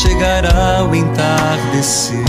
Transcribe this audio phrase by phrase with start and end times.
[0.00, 2.24] Chegará o entardecer.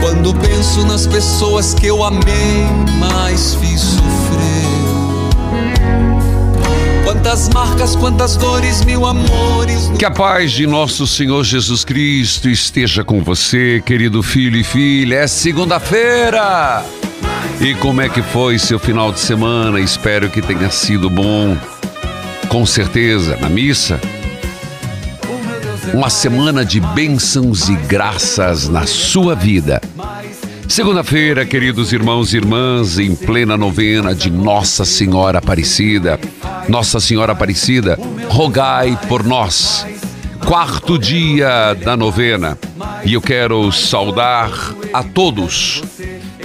[0.00, 2.66] Quando penso nas pessoas que eu amei,
[2.98, 4.48] mas fiz sofrer.
[7.04, 9.90] Quantas marcas, quantas dores, mil amores.
[9.98, 15.16] Que a paz de nosso Senhor Jesus Cristo esteja com você, querido filho e filha.
[15.16, 16.84] É segunda-feira!
[17.60, 19.80] E como é que foi seu final de semana?
[19.80, 21.56] Espero que tenha sido bom.
[22.48, 24.00] Com certeza, na missa.
[25.94, 29.80] Uma semana de bênçãos e graças na sua vida.
[30.68, 36.20] Segunda-feira, queridos irmãos e irmãs, em plena novena de Nossa Senhora Aparecida.
[36.68, 37.98] Nossa Senhora Aparecida,
[38.28, 39.86] rogai por nós.
[40.46, 42.58] Quarto dia da novena.
[43.04, 44.50] E eu quero saudar
[44.92, 45.82] a todos.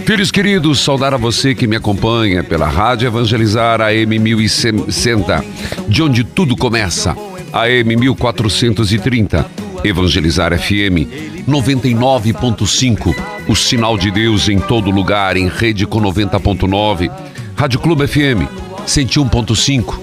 [0.06, 5.44] Filhos queridos, saudar a você que me acompanha pela Rádio Evangelizar AM 1060,
[5.88, 7.16] de onde tudo começa.
[7.54, 9.46] AM 1430,
[9.84, 11.08] Evangelizar FM
[11.48, 13.16] 99.5,
[13.48, 17.12] o sinal de Deus em todo lugar, em rede com 90.9,
[17.56, 18.48] Rádio Clube FM
[18.88, 20.03] 101.5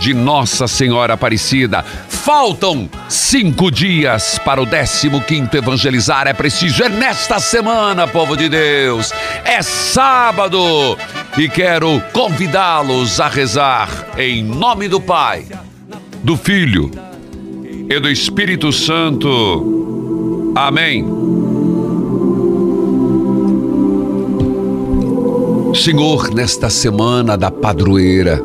[0.00, 1.82] de Nossa Senhora Aparecida.
[1.82, 6.26] Faltam cinco dias para o 15 Evangelizar.
[6.26, 9.12] É preciso, é nesta semana, povo de Deus.
[9.44, 10.96] É sábado
[11.36, 15.46] e quero convidá-los a rezar em nome do Pai,
[16.22, 16.90] do Filho
[17.88, 20.52] e do Espírito Santo.
[20.54, 21.04] Amém.
[25.74, 28.42] Senhor, nesta semana da padroeira,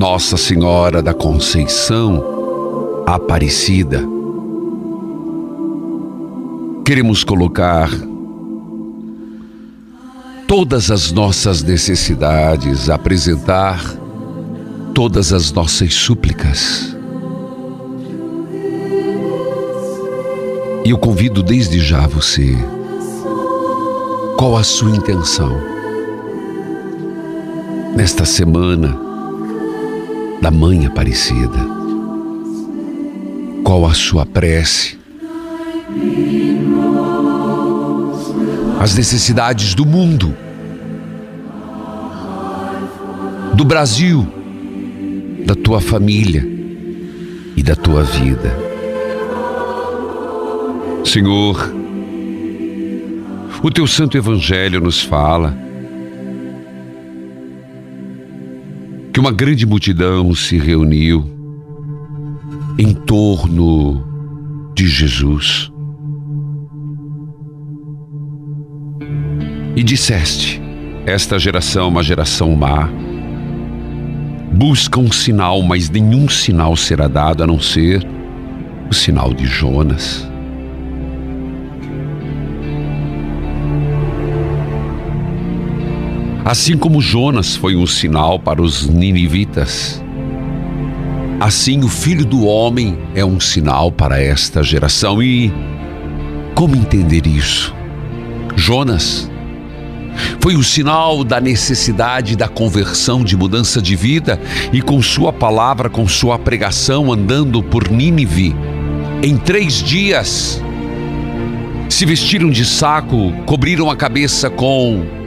[0.00, 4.02] Nossa Senhora da Conceição Aparecida,
[6.86, 7.90] queremos colocar
[10.48, 13.78] todas as nossas necessidades, apresentar
[14.94, 16.96] todas as nossas súplicas.
[20.82, 22.56] E eu convido desde já você,
[24.38, 25.60] qual a sua intenção
[27.94, 29.09] nesta semana
[30.40, 31.58] da Mãe Aparecida?
[33.62, 34.98] Qual a sua prece?
[38.80, 40.34] As necessidades do mundo,
[43.54, 44.26] do Brasil,
[45.44, 46.46] da tua família
[47.56, 48.56] e da tua vida.
[51.04, 51.70] Senhor,
[53.62, 55.69] o teu santo evangelho nos fala
[59.20, 61.30] que uma grande multidão se reuniu
[62.78, 64.02] em torno
[64.74, 65.70] de Jesus.
[69.76, 70.62] E disseste:
[71.04, 72.88] Esta geração é uma geração má.
[74.54, 78.02] Busca um sinal, mas nenhum sinal será dado a não ser
[78.90, 80.29] o sinal de Jonas.
[86.50, 90.02] Assim como Jonas foi um sinal para os ninivitas,
[91.38, 95.22] Assim, o filho do homem é um sinal para esta geração.
[95.22, 95.52] E
[96.56, 97.72] como entender isso?
[98.56, 99.30] Jonas
[100.40, 104.38] foi o sinal da necessidade da conversão, de mudança de vida,
[104.72, 108.56] e com sua palavra, com sua pregação, andando por Nínive,
[109.22, 110.60] em três dias,
[111.88, 115.19] se vestiram de saco, cobriram a cabeça com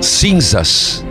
[0.00, 1.04] cinzas.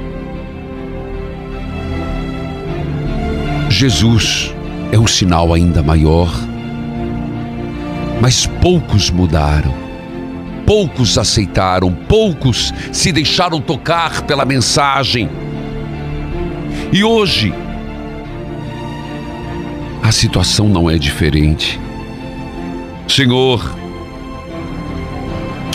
[3.70, 4.54] Jesus
[4.92, 6.32] é um sinal ainda maior,
[8.22, 9.86] mas poucos mudaram
[10.66, 15.30] poucos aceitaram, poucos se deixaram tocar pela mensagem.
[16.92, 17.54] E hoje,
[20.02, 21.80] a situação não é diferente.
[23.08, 23.76] Senhor,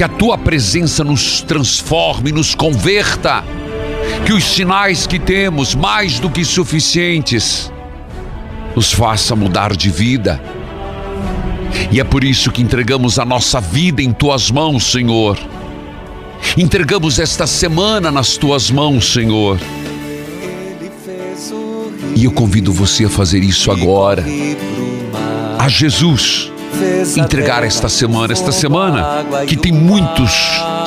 [0.00, 3.44] que a tua presença nos transforme, nos converta,
[4.24, 7.70] que os sinais que temos, mais do que suficientes,
[8.74, 10.40] nos faça mudar de vida
[11.92, 15.38] e é por isso que entregamos a nossa vida em tuas mãos, Senhor.
[16.56, 19.58] Entregamos esta semana nas tuas mãos, Senhor.
[22.16, 24.24] E eu convido você a fazer isso agora.
[25.58, 26.50] A Jesus
[27.16, 30.30] entregar esta semana, esta semana que tem muitos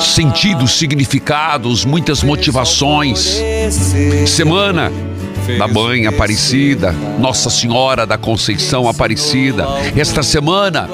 [0.00, 3.40] sentidos, significados, muitas motivações.
[4.26, 4.92] Semana
[5.58, 9.66] da Mãe Aparecida, Nossa Senhora da Conceição Aparecida.
[9.96, 10.88] Esta semana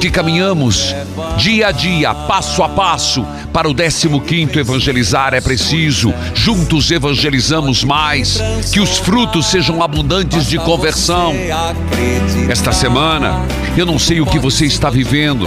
[0.00, 0.94] que caminhamos
[1.36, 6.12] dia a dia, passo a passo, para o 15 evangelizar é preciso.
[6.34, 8.40] Juntos evangelizamos mais,
[8.72, 11.32] que os frutos sejam abundantes de conversão.
[12.48, 13.40] Esta semana,
[13.76, 15.46] eu não sei o que você está vivendo.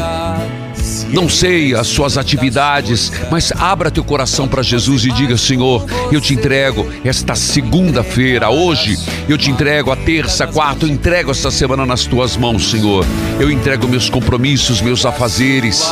[1.12, 6.22] Não sei as suas atividades, mas abra teu coração para Jesus e diga: Senhor, eu
[6.22, 8.98] te entrego esta segunda-feira, hoje,
[9.28, 13.06] eu te entrego a terça, quarta, eu entrego esta semana nas tuas mãos, Senhor.
[13.40, 15.84] Eu entrego meus compromissos, meus afazeres.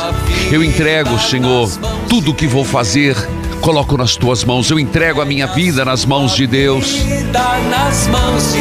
[0.50, 1.68] Eu entrego, Senhor,
[2.08, 3.16] tudo o que vou fazer
[3.58, 6.96] coloco nas tuas mãos, eu entrego a minha vida nas mãos de Deus.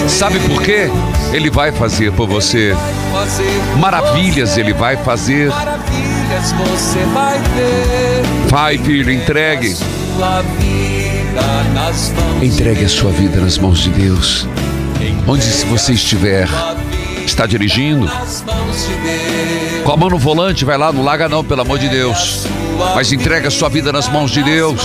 [0.07, 0.89] Sabe por quê?
[1.31, 2.75] Ele vai fazer por você.
[3.79, 5.51] Maravilhas ele vai fazer.
[8.47, 9.75] Vai, filho, entregue.
[12.41, 14.47] Entregue a sua vida nas mãos de Deus.
[15.27, 16.47] Onde se você estiver,
[17.25, 18.07] está dirigindo,
[19.83, 22.45] com a mão no volante, vai lá, não larga não, pelo amor de Deus.
[22.93, 24.79] Mas entrega a sua vida nas mãos de Deus.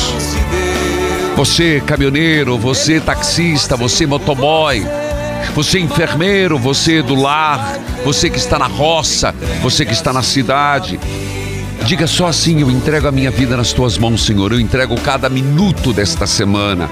[1.36, 4.86] Você caminhoneiro, você taxista, você motoboy,
[5.54, 10.98] você enfermeiro, você do lar, você que está na roça, você que está na cidade.
[11.84, 14.52] Diga só assim: Eu entrego a minha vida nas tuas mãos, Senhor.
[14.52, 16.88] Eu entrego cada minuto desta semana,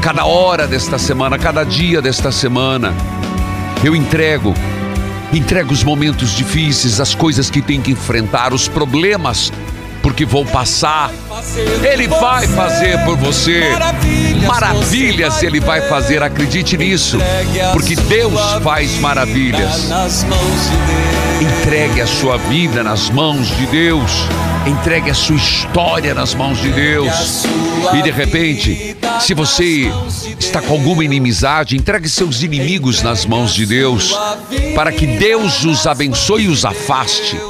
[0.00, 2.94] cada hora desta semana, cada dia desta semana.
[3.82, 4.54] Eu entrego
[5.32, 9.52] Entrega os momentos difíceis, as coisas que tem que enfrentar, os problemas,
[10.02, 11.12] porque vão passar.
[11.84, 13.62] Ele vai fazer por você.
[14.44, 17.16] Maravilhas ele vai fazer, acredite nisso,
[17.72, 19.88] porque Deus faz maravilhas.
[21.40, 24.10] Entregue a sua vida nas mãos de Deus.
[24.66, 27.44] Entregue a sua história nas mãos de Deus.
[27.94, 29.90] E de repente, se você
[30.38, 34.14] está com alguma inimizade, entregue seus inimigos nas mãos de Deus,
[34.74, 37.40] para que Deus os abençoe e os afaste.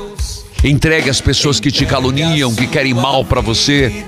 [0.63, 4.05] Entregue as pessoas que te caluniam, que querem mal para você,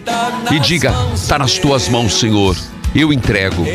[0.48, 2.56] e diga: está nas tuas mãos, Senhor.
[2.94, 3.66] Eu entrego.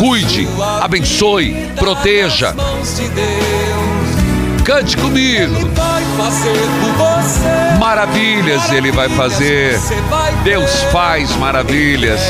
[0.00, 0.46] Cuide,
[0.82, 2.54] abençoe, proteja.
[4.64, 5.54] Cante comigo.
[7.78, 9.78] Maravilhas Ele vai fazer.
[10.42, 12.20] Deus faz maravilhas.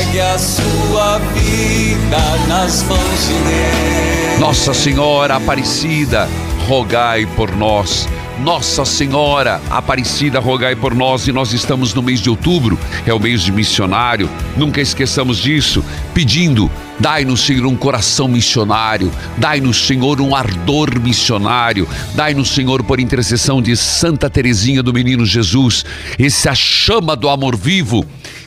[4.37, 6.27] Nossa Senhora Aparecida,
[6.67, 8.07] rogai por nós.
[8.39, 11.27] Nossa Senhora Aparecida, rogai por nós.
[11.27, 14.29] E nós estamos no mês de outubro, é o mês de missionário.
[14.57, 19.11] Nunca esqueçamos disso, pedindo Dai-nos, Senhor, um coração missionário.
[19.37, 21.87] Dai-nos, Senhor, um ardor missionário.
[22.13, 25.83] Dai-nos, Senhor, por intercessão de Santa Teresinha do Menino Jesus,
[26.17, 28.05] essa chama do amor vivo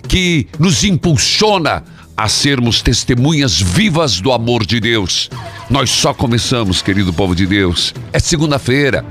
[0.08, 1.84] que nos impulsiona
[2.16, 5.30] a sermos testemunhas vivas do amor de Deus.
[5.70, 7.94] Nós só começamos, querido povo de Deus.
[8.12, 9.04] É segunda-feira.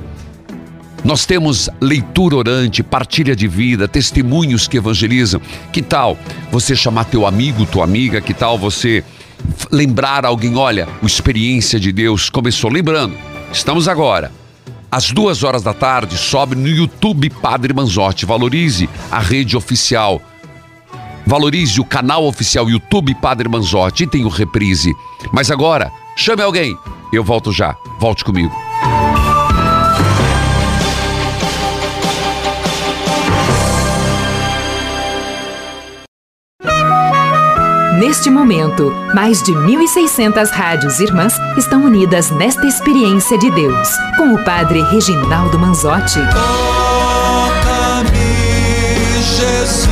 [1.04, 5.42] Nós temos leitura orante, partilha de vida, testemunhos que evangelizam.
[5.72, 6.18] Que tal
[6.52, 8.20] você chamar teu amigo, tua amiga?
[8.20, 9.04] Que tal você
[9.72, 12.70] lembrar alguém, olha, a experiência de Deus começou.
[12.70, 13.16] Lembrando,
[13.52, 14.32] estamos agora,
[14.92, 18.26] às duas horas da tarde, sobe no YouTube Padre Manzotti.
[18.26, 20.22] Valorize a rede oficial.
[21.26, 24.94] Valorize o canal oficial YouTube Padre Manzotti e tem o reprise.
[25.32, 26.76] Mas agora, chame alguém,
[27.12, 27.76] Eu volto já.
[28.00, 28.54] Volte comigo.
[37.98, 44.44] Neste momento, mais de 1.600 rádios irmãs estão unidas nesta experiência de Deus, com o
[44.44, 46.20] Padre Reginaldo Manzotti.
[46.20, 48.08] Toca-me,
[49.36, 49.88] Jesus,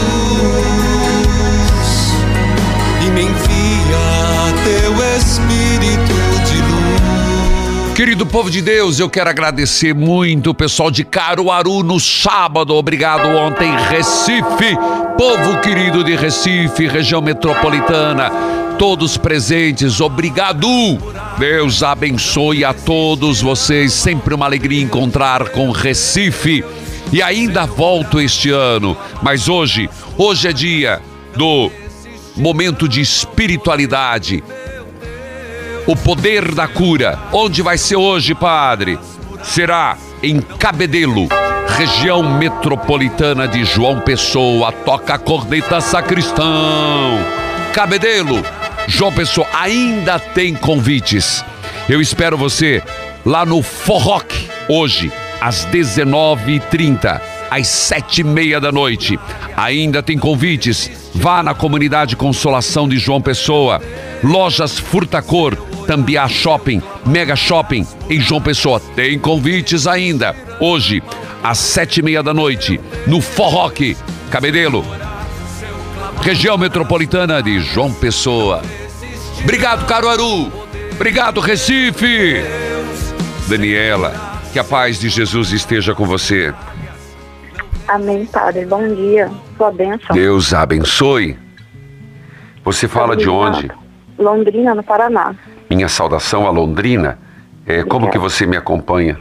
[3.03, 6.13] e me envia teu Espírito
[6.45, 7.95] de luz.
[7.95, 12.75] Querido povo de Deus, eu quero agradecer muito o pessoal de Caruaru no sábado.
[12.75, 14.77] Obrigado ontem, Recife.
[15.17, 18.29] Povo querido de Recife, região metropolitana,
[18.77, 20.67] todos presentes, obrigado.
[21.37, 23.93] Deus abençoe a todos vocês.
[23.93, 26.65] Sempre uma alegria encontrar com Recife.
[27.13, 31.01] E ainda volto este ano, mas hoje, hoje é dia
[31.33, 31.71] do
[32.35, 34.43] momento de espiritualidade.
[35.87, 37.17] O poder da cura.
[37.31, 38.99] Onde vai ser hoje, padre?
[39.43, 41.27] Será em Cabedelo,
[41.77, 44.71] região metropolitana de João Pessoa.
[44.71, 47.19] Toca a corneta sacristão.
[47.71, 48.43] Cabedelo,
[48.87, 51.45] João Pessoa, ainda tem convites.
[51.87, 52.81] Eu espero você
[53.23, 54.31] lá no Forroc,
[54.67, 59.19] hoje, às 19h30, às 7h30 da noite.
[59.55, 60.89] Ainda tem convites.
[61.13, 63.81] Vá na comunidade Consolação de João Pessoa.
[64.23, 65.55] Lojas Furtacor,
[65.87, 68.79] Tambiá Shopping, Mega Shopping em João Pessoa.
[68.95, 70.35] Tem convites ainda.
[70.59, 71.01] Hoje,
[71.43, 73.95] às sete e meia da noite, no Forroc,
[74.31, 74.83] Cabedelo,
[76.21, 78.61] região metropolitana de João Pessoa.
[79.43, 80.51] Obrigado, Caruaru.
[80.93, 82.41] Obrigado, Recife.
[83.47, 86.53] Daniela, que a paz de Jesus esteja com você.
[87.87, 88.65] Amém, Padre.
[88.65, 89.29] Bom dia.
[89.57, 90.15] Sua bênção.
[90.15, 91.37] Deus abençoe.
[92.63, 93.69] Você fala de onde?
[94.17, 95.35] Londrina, no Paraná.
[95.69, 97.19] Minha saudação a Londrina.
[97.65, 99.19] É, como que você me acompanha?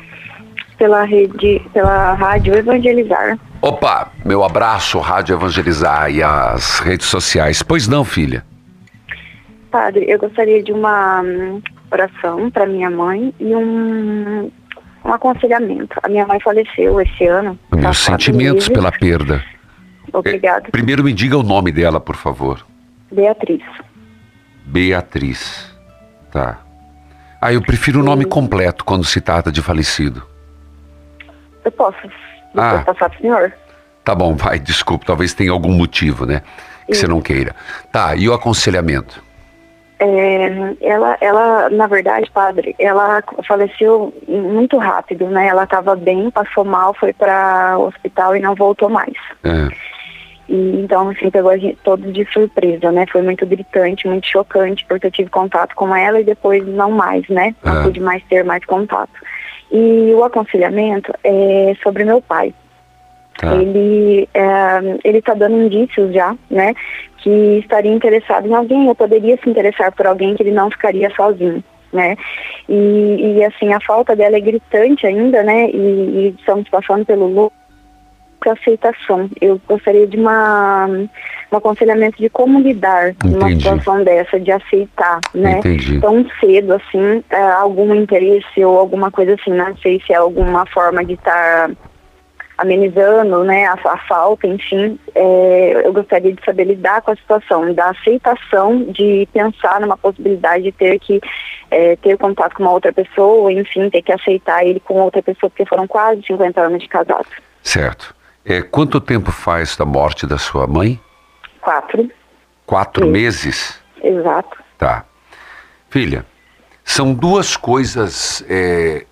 [0.79, 3.39] Pela rede, pela rádio Evangelizar.
[3.61, 7.63] Opa, meu abraço, Rádio Evangelizar e as redes sociais.
[7.63, 8.45] Pois não, filha?
[9.71, 11.23] Padre, eu gostaria de uma
[11.91, 14.51] oração para minha mãe e um,
[15.05, 15.99] um aconselhamento.
[16.03, 17.59] A minha mãe faleceu esse ano.
[17.73, 18.69] Meus sentimentos meses.
[18.69, 19.45] pela perda.
[20.13, 20.69] Obrigada.
[20.69, 22.65] É, primeiro me diga o nome dela, por favor.
[23.13, 23.63] Beatriz.
[24.65, 25.73] Beatriz.
[26.31, 26.59] Tá.
[27.41, 30.23] Ah, eu prefiro o nome completo quando se trata de falecido.
[31.65, 31.97] Eu posso
[32.57, 32.83] Ah.
[32.85, 33.53] passar pro senhor?
[34.05, 36.43] Tá bom, vai, desculpa, talvez tenha algum motivo, né?
[36.87, 37.55] Que você não queira.
[37.91, 39.23] Tá, e o aconselhamento?
[39.99, 45.47] É, ela, ela, na verdade, padre, ela faleceu muito rápido, né?
[45.47, 49.15] Ela estava bem, passou mal, foi para o hospital e não voltou mais.
[49.45, 49.69] É,
[50.49, 53.07] E, então, assim, pegou a gente todos de surpresa, né?
[53.11, 57.27] Foi muito gritante, muito chocante, porque eu tive contato com ela e depois não mais,
[57.29, 57.55] né?
[57.65, 57.83] Não Ah.
[57.85, 59.13] pude mais ter mais contato.
[59.73, 62.53] E o aconselhamento é sobre meu pai.
[63.45, 63.57] Tá.
[63.57, 66.75] Ele é, ele está dando indícios já, né?
[67.19, 71.11] Que estaria interessado em alguém, eu poderia se interessar por alguém que ele não ficaria
[71.15, 72.17] sozinho, né?
[72.69, 75.71] E, e assim, a falta dela é gritante ainda, né?
[75.71, 77.55] E, e estamos passando pelo luto
[78.51, 79.29] aceitação.
[79.41, 85.59] Eu gostaria de uma um aconselhamento de como lidar numa situação dessa, de aceitar, né?
[85.59, 86.01] Entendi.
[86.01, 90.67] Tão cedo assim, é, algum interesse ou alguma coisa assim, não sei se é alguma
[90.67, 91.71] forma de estar
[92.57, 97.73] amenizando, né, a, a falta, enfim, é, eu gostaria de saber lidar com a situação,
[97.75, 101.21] da aceitação de pensar numa possibilidade de ter que
[101.71, 105.51] é, ter contato com uma outra pessoa, enfim, ter que aceitar ele com outra pessoa,
[105.51, 107.27] porque foram quase 50 anos de casado.
[107.63, 108.15] Certo.
[108.45, 111.01] É, quanto tempo faz da morte da sua mãe?
[111.61, 112.11] Quatro,
[112.67, 113.13] Quatro Sim.
[113.13, 113.83] meses?
[114.03, 114.63] exato.
[114.79, 115.05] Tá.
[115.89, 116.25] Filha,
[116.85, 119.07] são duas coisas é,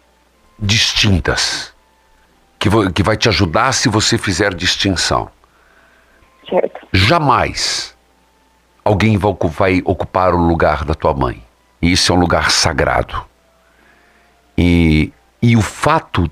[0.59, 1.72] distintas
[2.63, 5.29] que, que vai te ajudar se você fizer distinção.
[6.49, 6.87] Certo.
[6.93, 7.97] Jamais
[8.85, 11.43] alguém vai, ocu- vai ocupar o lugar da tua mãe.
[11.81, 13.25] E isso é um lugar sagrado.
[14.57, 16.31] E, e o fato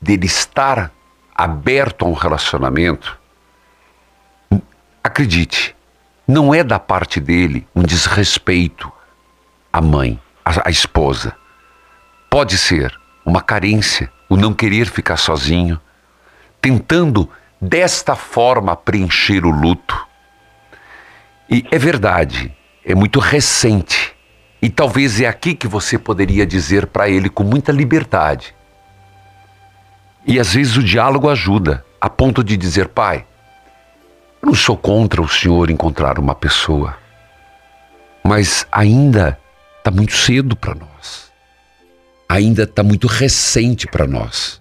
[0.00, 0.92] dele estar
[1.34, 3.18] aberto a um relacionamento,
[5.02, 5.74] acredite,
[6.28, 8.92] não é da parte dele um desrespeito
[9.72, 11.34] à mãe, à, à esposa.
[12.30, 15.80] Pode ser uma carência, o não querer ficar sozinho,
[16.60, 17.28] tentando
[17.60, 20.06] desta forma preencher o luto.
[21.48, 22.54] E é verdade,
[22.84, 24.14] é muito recente.
[24.60, 28.54] E talvez é aqui que você poderia dizer para ele com muita liberdade.
[30.26, 33.26] E às vezes o diálogo ajuda, a ponto de dizer: pai,
[34.40, 36.96] eu não sou contra o senhor encontrar uma pessoa,
[38.22, 39.38] mas ainda
[39.78, 41.23] está muito cedo para nós.
[42.34, 44.60] Ainda está muito recente para nós.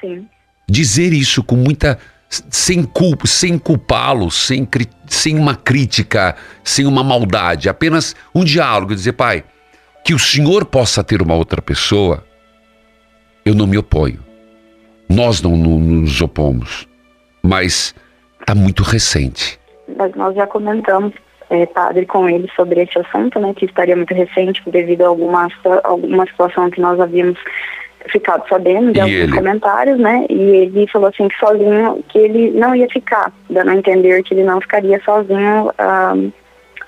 [0.00, 0.28] Sim.
[0.68, 1.98] Dizer isso com muita.
[2.28, 4.68] sem culpa, sem culpá-lo, sem,
[5.06, 9.42] sem uma crítica, sem uma maldade, apenas um diálogo, dizer, pai,
[10.04, 12.24] que o senhor possa ter uma outra pessoa,
[13.44, 14.20] eu não me oponho.
[15.08, 16.86] Nós não, não nos opomos.
[17.42, 17.92] Mas
[18.40, 19.58] está muito recente.
[19.96, 21.12] Mas nós já comentamos,
[21.50, 25.48] é, padre, com ele sobre esse assunto, né, que estaria muito recente devido a alguma,
[25.84, 27.38] alguma situação que nós havíamos
[28.08, 29.32] ficado sabendo de E alguns ele?
[29.36, 33.74] comentários, né, e ele falou assim que sozinho, que ele não ia ficar, dando a
[33.74, 36.14] entender que ele não ficaria sozinho, ah,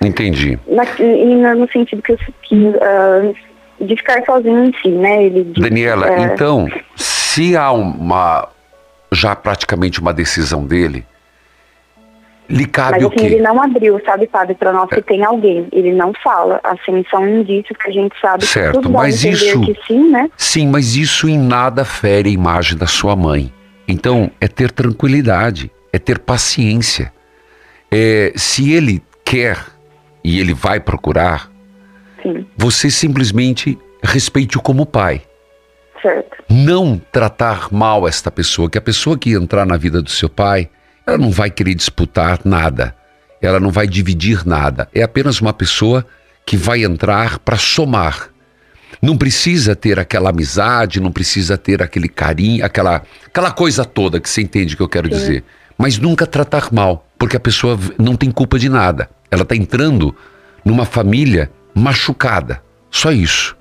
[0.00, 0.59] Entendi.
[0.66, 3.33] na, e na- no sentido que, que ah,
[3.81, 6.66] de ficar sozinho em si, né, ele Daniela, é, então,
[6.97, 8.49] se há uma.
[9.12, 11.04] já praticamente uma decisão dele,
[12.52, 13.25] lhe cabe Mas o assim, quê?
[13.25, 15.66] ele não abriu, sabe, padre, para nós que tem alguém.
[15.73, 16.61] Ele não fala.
[16.62, 20.30] Assim, são indícios que a gente sabe Certo, que tudo mas isso- que sim, né?
[20.37, 23.50] Sim, mas isso em nada fere a imagem da sua mãe.
[23.88, 27.12] Então, é ter tranquilidade, é ter paciência.
[27.90, 29.59] É, se ele quer
[30.23, 31.50] e ele vai procurar,
[32.23, 35.23] Sim, você simplesmente respeite-o como pai.
[36.02, 36.37] certo.
[36.50, 40.68] Não tratar mal esta pessoa, que a pessoa que entrar na vida do seu pai,
[41.06, 42.94] ela não vai querer disputar nada,
[43.40, 44.88] ela não vai dividir nada.
[44.94, 46.06] É apenas uma pessoa
[46.47, 48.28] que vai entrar para somar.
[49.00, 54.28] Não precisa ter aquela amizade, não precisa ter aquele carinho, aquela, aquela coisa toda que
[54.28, 55.42] você entende que eu quero dizer.
[55.76, 59.09] Mas nunca tratar mal, porque a pessoa não tem culpa de nada.
[59.30, 60.14] Ela está entrando
[60.64, 62.62] numa família machucada.
[62.90, 63.56] Só isso.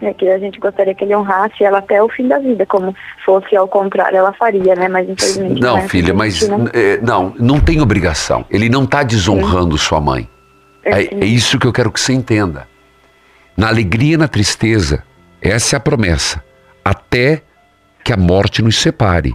[0.00, 2.90] É que a gente gostaria que ele honrasse ela até o fim da vida, como
[2.92, 4.88] se fosse ao contrário, ela faria, né?
[4.88, 8.44] Mas infelizmente Não, é filha, mas não- é, não, não tem obrigação.
[8.50, 10.28] Ele não está desonrando sua mãe.
[10.84, 11.08] É, sim.
[11.20, 12.68] é isso que eu quero que você entenda.
[13.56, 15.02] Na alegria e na tristeza,
[15.40, 16.44] essa é a promessa.
[16.84, 17.42] Até
[18.04, 19.34] que a morte nos separe.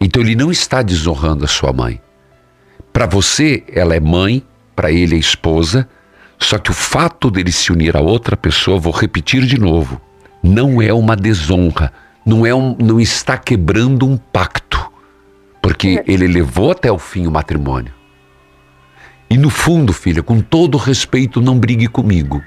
[0.00, 2.00] Então ele não está desonrando a sua mãe.
[2.92, 4.42] Para você, ela é mãe,
[4.74, 5.86] para ele é esposa.
[6.38, 10.00] Só que o fato dele se unir a outra pessoa, vou repetir de novo,
[10.42, 11.92] não é uma desonra,
[12.24, 14.92] não é um, não está quebrando um pacto,
[15.62, 17.94] porque ele levou até o fim o matrimônio.
[19.28, 22.42] E no fundo, filha, com todo respeito, não brigue comigo.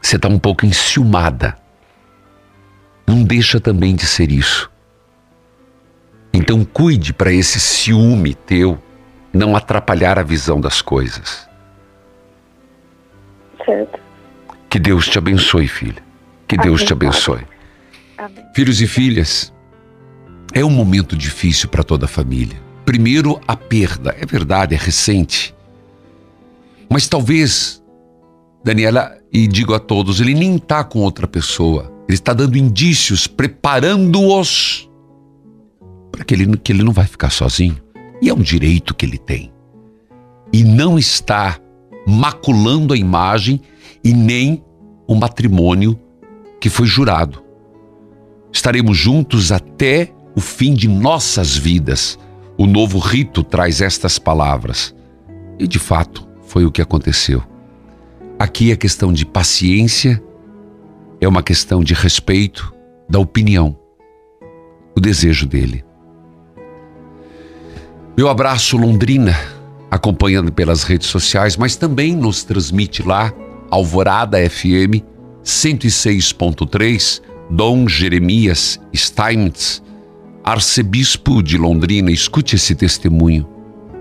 [0.00, 1.56] Você está um pouco enciumada.
[3.06, 4.70] Não deixa também de ser isso.
[6.32, 8.80] Então cuide para esse ciúme teu
[9.32, 11.49] não atrapalhar a visão das coisas.
[13.70, 14.00] Certo.
[14.68, 16.02] Que Deus te abençoe, filha.
[16.48, 17.46] Que Deus te Amém, abençoe.
[18.18, 18.44] Amém.
[18.52, 19.52] Filhos e filhas,
[20.52, 22.60] é um momento difícil para toda a família.
[22.84, 24.16] Primeiro, a perda.
[24.18, 25.54] É verdade, é recente.
[26.90, 27.80] Mas talvez,
[28.64, 31.92] Daniela, e digo a todos, ele nem está com outra pessoa.
[32.08, 34.90] Ele está dando indícios, preparando-os
[36.10, 37.80] para que ele, que ele não vai ficar sozinho.
[38.20, 39.52] E é um direito que ele tem.
[40.52, 41.59] E não está
[42.06, 43.60] maculando a imagem
[44.02, 44.64] e nem
[45.06, 45.98] o matrimônio
[46.60, 47.42] que foi jurado.
[48.52, 52.18] Estaremos juntos até o fim de nossas vidas.
[52.56, 54.94] O novo rito traz estas palavras.
[55.58, 57.42] E de fato, foi o que aconteceu.
[58.38, 60.22] Aqui é questão de paciência,
[61.20, 62.74] é uma questão de respeito,
[63.08, 63.76] da opinião,
[64.96, 65.84] o desejo dele.
[68.16, 69.36] Meu abraço, Londrina,
[69.90, 73.32] acompanhando pelas redes sociais, mas também nos transmite lá,
[73.70, 75.02] Alvorada FM
[75.44, 79.82] 106.3, Dom Jeremias Steinmetz,
[80.44, 82.10] arcebispo de Londrina.
[82.10, 83.48] Escute esse testemunho.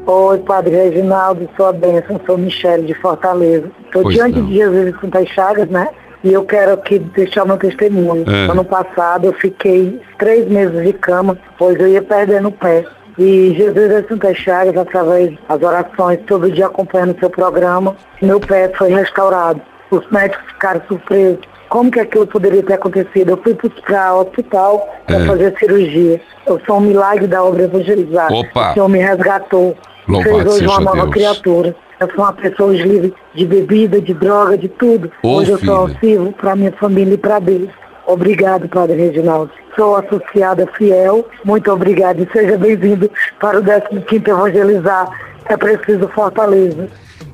[0.06, 3.70] Oi, Padre Reginaldo, sua bênção, sou Michele de Fortaleza.
[3.86, 4.48] Estou diante não.
[4.48, 5.88] de Jesus em Santas Chagas, né?
[6.24, 8.26] E eu quero aqui deixar meu testemunho.
[8.28, 8.52] É.
[8.52, 12.86] Ano passado eu fiquei três meses de cama, pois eu ia perdendo o pé.
[13.20, 18.72] E Jesus Santas Chagas, através das orações, todo dia acompanhando o seu programa, meu pé
[18.78, 19.62] foi restaurado.
[19.92, 21.40] Os médicos ficaram surpresos.
[21.68, 23.32] Como que aquilo poderia ter acontecido?
[23.32, 25.26] Eu fui para o hospital para É.
[25.28, 26.22] fazer cirurgia.
[26.48, 28.34] Eu sou um milagre da obra evangelizada.
[28.34, 28.72] Opa!
[28.72, 29.76] O Senhor me resgatou.
[30.08, 31.10] Louvado fez hoje uma seja nova Deus.
[31.12, 31.76] criatura.
[32.00, 35.12] Eu sou uma pessoa hoje livre de bebida, de droga, de tudo.
[35.22, 37.70] Ô, hoje eu sou auxílio para minha família e para Deus.
[38.10, 39.52] Obrigado, Padre Reginaldo.
[39.76, 41.30] Sou associada fiel.
[41.46, 45.08] Muito obrigado e seja bem-vindo para o 15º Evangelizar.
[45.46, 46.88] É preciso fortaleza.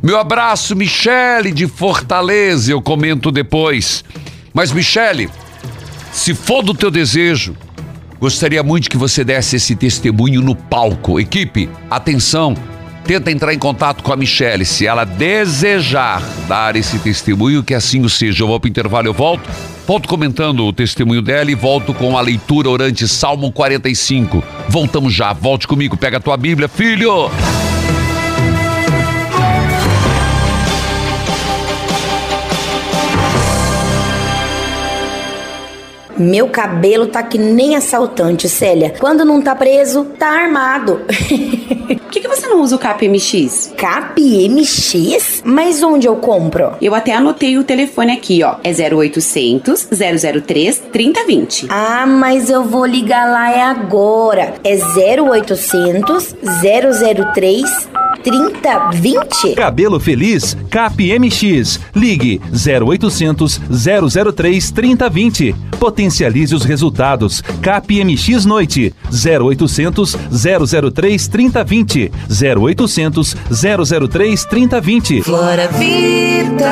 [0.04, 2.74] Meu abraço, Michele de Fortaleza.
[2.74, 4.04] Eu comento depois.
[4.54, 5.30] Mas, Michele,
[6.12, 7.56] se for do teu desejo,
[8.20, 11.22] gostaria muito que você desse esse testemunho no palco.
[11.22, 12.54] Equipe, atenção,
[13.06, 14.66] tenta entrar em contato com a Michelle.
[14.66, 18.44] Se ela desejar dar esse testemunho, que assim o seja.
[18.44, 19.50] Eu vou para o intervalo, eu volto.
[19.88, 24.44] Volto comentando o testemunho dela e volto com a leitura orante Salmo 45.
[24.68, 27.30] Voltamos já, volte comigo, pega a tua Bíblia, filho!
[36.18, 38.94] Meu cabelo tá que nem assaltante, Célia.
[39.00, 41.02] Quando não tá preso, tá armado.
[41.88, 43.74] Por que, que você não usa o CapMX?
[43.76, 45.42] CapMX?
[45.44, 46.74] Mas onde eu compro?
[46.82, 48.56] Eu até anotei o telefone aqui, ó.
[48.64, 49.90] É 0800
[50.46, 51.68] 003 3020.
[51.70, 54.54] Ah, mas eu vou ligar lá é agora.
[54.64, 58.05] É 0800 003 3020?
[59.56, 61.80] Cabelo Feliz, CapMX.
[61.96, 63.60] Ligue 0800
[64.34, 65.56] 003 3020.
[65.80, 67.42] Potencialize os resultados.
[67.62, 68.94] CapMX Noite.
[69.12, 70.16] 0800
[70.94, 72.12] 003 3020.
[72.30, 73.36] 0800
[74.10, 75.22] 003 3020.
[75.22, 76.72] Flora Vida.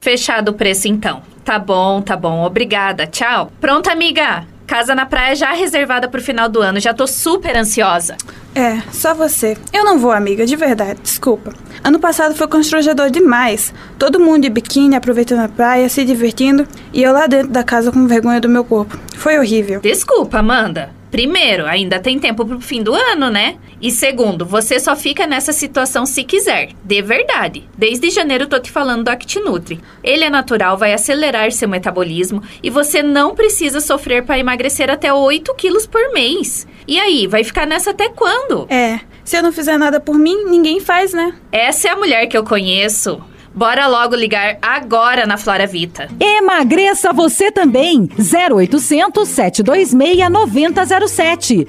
[0.00, 1.22] Fechado o preço então.
[1.44, 2.44] Tá bom, tá bom.
[2.44, 3.06] Obrigada.
[3.06, 3.50] Tchau.
[3.60, 4.51] Pronto, amiga.
[4.72, 6.80] Casa na praia já reservada pro final do ano.
[6.80, 8.16] Já tô super ansiosa.
[8.54, 9.54] É, só você.
[9.70, 11.52] Eu não vou, amiga, de verdade, desculpa.
[11.84, 13.74] Ano passado foi constrangedor demais.
[13.98, 17.92] Todo mundo de biquíni, aproveitando a praia, se divertindo, e eu lá dentro da casa
[17.92, 18.98] com vergonha do meu corpo.
[19.14, 19.78] Foi horrível.
[19.82, 21.01] Desculpa, Amanda.
[21.12, 23.56] Primeiro, ainda tem tempo pro fim do ano, né?
[23.82, 26.70] E segundo, você só fica nessa situação se quiser.
[26.82, 27.68] De verdade.
[27.76, 29.78] Desde janeiro tô te falando do ActiNutri.
[30.02, 35.12] Ele é natural, vai acelerar seu metabolismo e você não precisa sofrer para emagrecer até
[35.12, 36.66] 8 quilos por mês.
[36.88, 38.66] E aí, vai ficar nessa até quando?
[38.70, 41.34] É, se eu não fizer nada por mim, ninguém faz, né?
[41.52, 43.22] Essa é a mulher que eu conheço.
[43.54, 46.08] Bora logo ligar agora na Flora Vita.
[46.18, 48.08] Emagreça você também.
[48.18, 51.66] 0800 726 9007.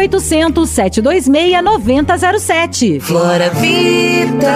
[0.00, 3.00] 0800 726 9007.
[3.00, 4.48] Flora Vida.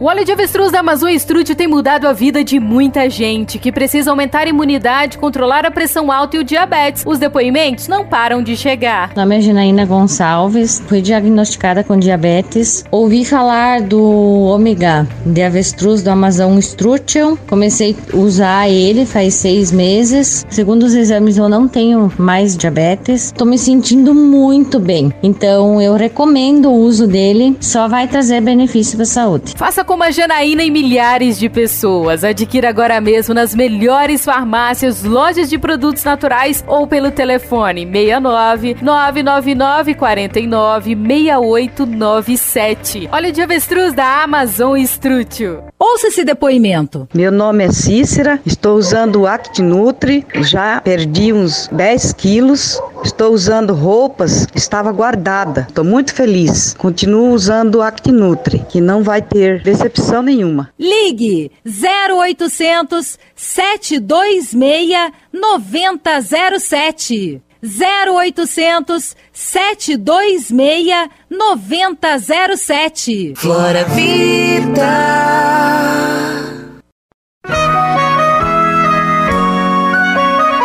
[0.00, 3.72] O óleo de avestruz da Amazon Strut tem mudado a vida de muita gente que
[3.72, 7.02] precisa aumentar a imunidade, controlar a pressão alta e o diabetes.
[7.04, 9.08] Os depoimentos não param de chegar.
[9.08, 12.84] Meu nome é Janaína Gonçalves, fui diagnosticada com diabetes.
[12.92, 17.36] Ouvi falar do ômega de avestruz do Amazon Strutium.
[17.48, 20.46] Comecei a usar ele faz seis meses.
[20.48, 23.24] Segundo os exames, eu não tenho mais diabetes.
[23.24, 25.12] Estou me sentindo muito bem.
[25.24, 27.56] Então, eu recomendo o uso dele.
[27.60, 29.54] Só vai trazer benefício para a saúde.
[29.56, 32.22] Faça como a Janaína e milhares de pessoas.
[32.22, 39.94] Adquira agora mesmo nas melhores farmácias, lojas de produtos naturais ou pelo telefone 69 999
[39.94, 43.08] 49 6897.
[43.10, 45.60] Olha de avestruz da Amazon Estrútil.
[45.78, 47.08] Ouça esse depoimento.
[47.14, 53.72] Meu nome é Cícera, estou usando o ActiNutri, já perdi uns 10 quilos, estou usando
[53.72, 56.74] roupas, estava guardada, estou muito feliz.
[56.76, 60.72] Continuo usando o ActiNutri, que não vai ter decepção nenhuma.
[60.78, 67.40] Ligue 0800 726 9007.
[67.62, 73.34] 0800 726 9007.
[73.36, 74.88] Flora Vida.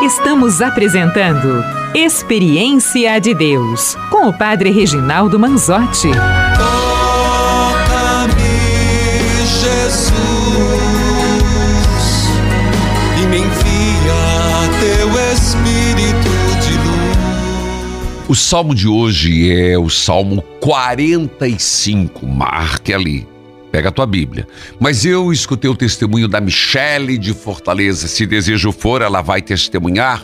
[0.04, 1.64] Estamos apresentando
[1.96, 6.10] Experiência de Deus com o Padre Reginaldo Manzotti.
[18.34, 22.26] O salmo de hoje é o Salmo 45.
[22.26, 23.28] Marque ali.
[23.72, 24.48] Pega a tua Bíblia.
[24.80, 28.08] Mas eu escutei o testemunho da Michele de Fortaleza.
[28.08, 30.24] Se desejo for, ela vai testemunhar.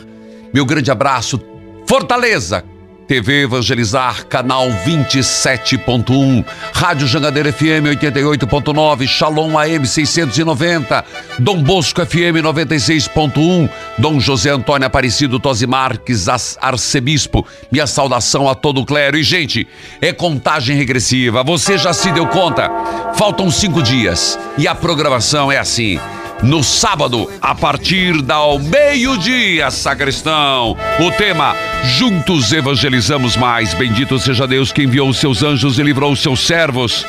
[0.52, 1.40] Meu grande abraço.
[1.86, 2.64] Fortaleza!
[3.10, 11.04] TV Evangelizar, canal 27.1, Rádio Jangadeira FM 88.9, Shalom AM 690,
[11.40, 13.68] Dom Bosco FM 96.1,
[13.98, 16.28] Dom José Antônio Aparecido Tosi Marques,
[16.60, 17.44] arcebispo.
[17.68, 19.18] Minha saudação a todo o clero.
[19.18, 19.66] E, gente,
[20.00, 21.42] é contagem regressiva.
[21.42, 22.70] Você já se deu conta?
[23.16, 25.98] Faltam cinco dias e a programação é assim.
[26.42, 30.76] No sábado, a partir da ao meio-dia, sacristão.
[30.98, 31.54] O tema:
[31.98, 33.74] Juntos evangelizamos mais.
[33.74, 37.06] Bendito seja Deus que enviou os seus anjos e livrou os seus servos.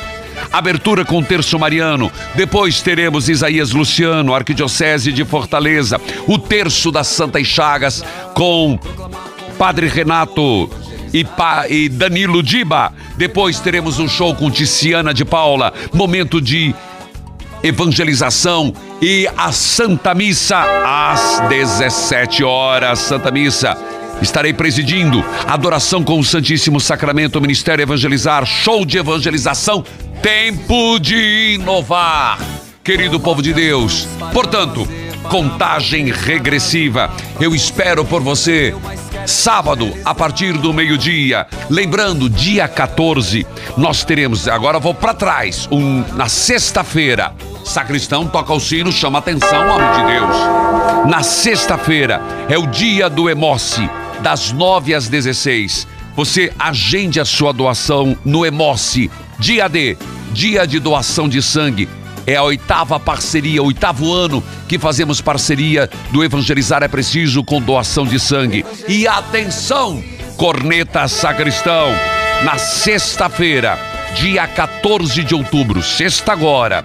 [0.52, 2.12] Abertura com terço mariano.
[2.34, 5.98] Depois teremos Isaías Luciano, Arquidiocese de Fortaleza.
[6.26, 8.78] O terço das Santas Chagas com
[9.56, 10.68] Padre Renato
[11.12, 12.92] e, pa, e Danilo Diba.
[13.16, 15.72] Depois teremos um show com Ticiana de Paula.
[15.92, 16.74] Momento de
[17.62, 22.98] evangelização e a Santa Missa às 17 horas.
[22.98, 23.76] Santa Missa
[24.22, 29.84] Estarei presidindo adoração com o Santíssimo Sacramento, Ministério Evangelizar, show de evangelização,
[30.22, 32.38] tempo de inovar.
[32.84, 34.86] Querido povo de Deus, portanto,
[35.28, 37.10] contagem regressiva.
[37.40, 38.74] Eu espero por você.
[39.26, 41.46] Sábado, a partir do meio-dia.
[41.70, 44.48] Lembrando, dia 14, nós teremos.
[44.48, 45.68] Agora vou para trás.
[45.70, 47.32] Um, na sexta-feira,
[47.64, 50.36] sacristão toca o sino, chama atenção, homem de Deus.
[51.08, 53.88] Na sexta-feira é o dia do Emoce,
[54.20, 55.86] das 9 às 16.
[56.16, 59.10] Você agende a sua doação no Emoce.
[59.38, 59.96] Dia D,
[60.32, 61.88] dia de doação de sangue.
[62.26, 68.06] É a oitava parceria, oitavo ano que fazemos parceria do Evangelizar é Preciso com doação
[68.06, 68.64] de sangue.
[68.86, 70.02] E atenção,
[70.36, 71.88] corneta sacristão,
[72.44, 73.76] na sexta-feira,
[74.14, 76.84] dia 14 de outubro, sexta agora.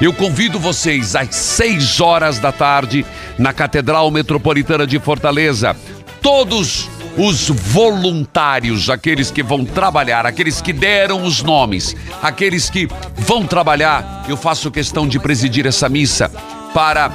[0.00, 3.04] Eu convido vocês às 6 horas da tarde
[3.38, 5.74] na Catedral Metropolitana de Fortaleza.
[6.20, 13.46] Todos os voluntários, aqueles que vão trabalhar, aqueles que deram os nomes, aqueles que vão
[13.46, 16.30] trabalhar, eu faço questão de presidir essa missa
[16.74, 17.10] para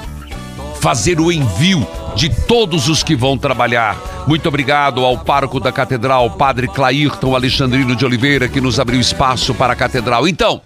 [0.79, 3.95] fazer o envio de todos os que vão trabalhar.
[4.27, 9.53] Muito obrigado ao pároco da Catedral, Padre Clairton Alexandrino de Oliveira, que nos abriu espaço
[9.53, 10.27] para a Catedral.
[10.27, 10.61] Então,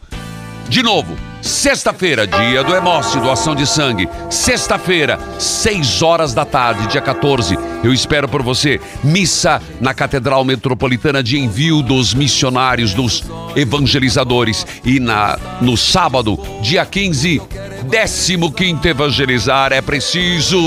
[0.69, 4.10] de novo, sexta-feira, dia do Emoce, doação de sangue.
[4.29, 7.58] Sexta-feira, 6 horas da tarde, dia 14.
[7.84, 8.81] Eu espero por você.
[9.03, 13.23] Missa na Catedral Metropolitana de Envio dos Missionários, dos
[13.55, 14.65] Evangelizadores.
[14.84, 17.41] E na, no sábado, dia 15,
[17.89, 20.60] 15 Evangelizar é preciso.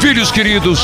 [0.00, 0.80] Filhos queridos,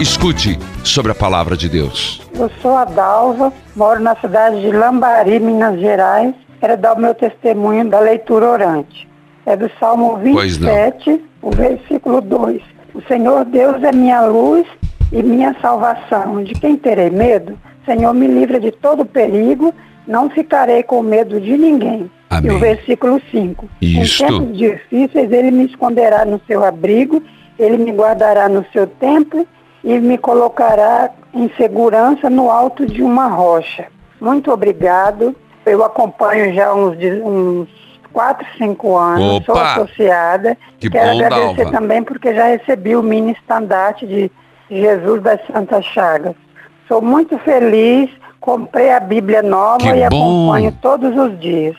[0.00, 2.22] escute sobre a palavra de Deus.
[2.34, 6.34] Eu sou a Dalva, moro na cidade de Lambari, Minas Gerais.
[6.64, 9.06] Quero dar o meu testemunho da leitura orante.
[9.44, 10.72] É do Salmo Pois não.
[10.72, 12.62] 27, o versículo 2.
[12.94, 14.66] O Senhor Deus é minha luz
[15.12, 16.42] e minha salvação.
[16.42, 17.58] De quem terei medo?
[17.84, 19.74] Senhor, me livra de todo perigo.
[20.06, 22.10] Não ficarei com medo de ninguém.
[22.30, 22.50] Amém.
[22.50, 23.68] E o versículo 5.
[23.82, 24.24] Isto.
[24.24, 27.22] Em tempos difíceis, ele me esconderá no seu abrigo,
[27.58, 29.46] ele me guardará no seu templo
[29.84, 33.84] e me colocará em segurança no alto de uma rocha.
[34.18, 35.36] Muito obrigado.
[35.66, 37.68] Eu acompanho já uns, uns
[38.12, 39.72] 4, 5 anos, sou Opa!
[39.72, 40.56] associada.
[40.78, 41.70] Que Quero bom, agradecer Dalva.
[41.72, 44.30] também porque já recebi o mini estandarte de
[44.70, 46.34] Jesus das Santas Chagas.
[46.86, 50.44] Sou muito feliz, comprei a Bíblia nova Que e bom!
[50.50, 51.76] acompanho todos os dias.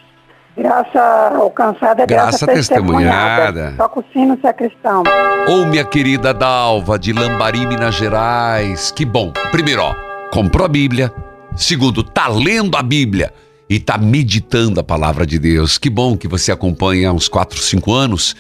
[0.58, 3.74] Graça alcançada graça, Graça testemunhada.
[3.78, 5.04] Toca o sino, sacristão.
[5.50, 8.89] Ô, minha querida Dalva, de Lambari, Minas Gerais.
[8.89, 9.32] Que bom.
[9.52, 9.93] Primeiro, ó,
[10.32, 11.12] comprou a Bíblia.
[11.58, 13.34] Segundo, tá lendo a Bíblia
[13.69, 15.78] e tá meditando a palavra de Deus.
[15.78, 18.36] Que bom que você acompanha há uns 4, 5 anos.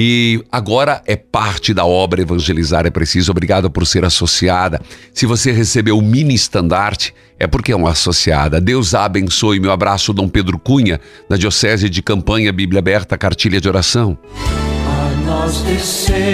[0.00, 3.32] E agora é parte da obra Evangelizar é Preciso.
[3.32, 4.80] Obrigado por ser associada.
[5.12, 8.60] Se você recebeu o mini estandarte, é porque é uma associada.
[8.60, 9.58] Deus a abençoe.
[9.58, 14.16] Meu abraço, Dom Pedro Cunha, da Diocese de Campanha, Bíblia Aberta, Cartilha de Oração.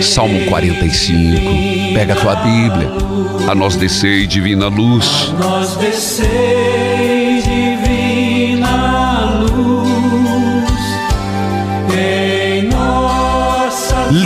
[0.02, 1.94] Salmo 45.
[1.94, 2.90] Pega a tua Bíblia.
[3.50, 5.32] A nós descei divina luz.
[5.38, 6.83] Nós descei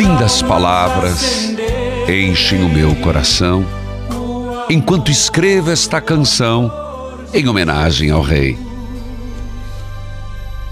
[0.09, 1.55] Lindas palavras
[2.09, 3.63] enchem o meu coração
[4.71, 6.73] enquanto escrevo esta canção
[7.35, 8.59] em homenagem ao Rei.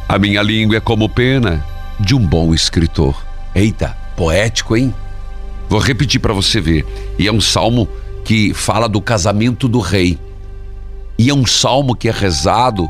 [0.09, 1.63] A minha língua é como pena
[2.01, 3.15] de um bom escritor.
[3.55, 4.95] Eita, poético, hein?
[5.69, 6.87] Vou repetir para você ver.
[7.19, 7.87] E é um salmo
[8.25, 10.19] que fala do casamento do rei.
[11.19, 12.89] E é um salmo que é rezado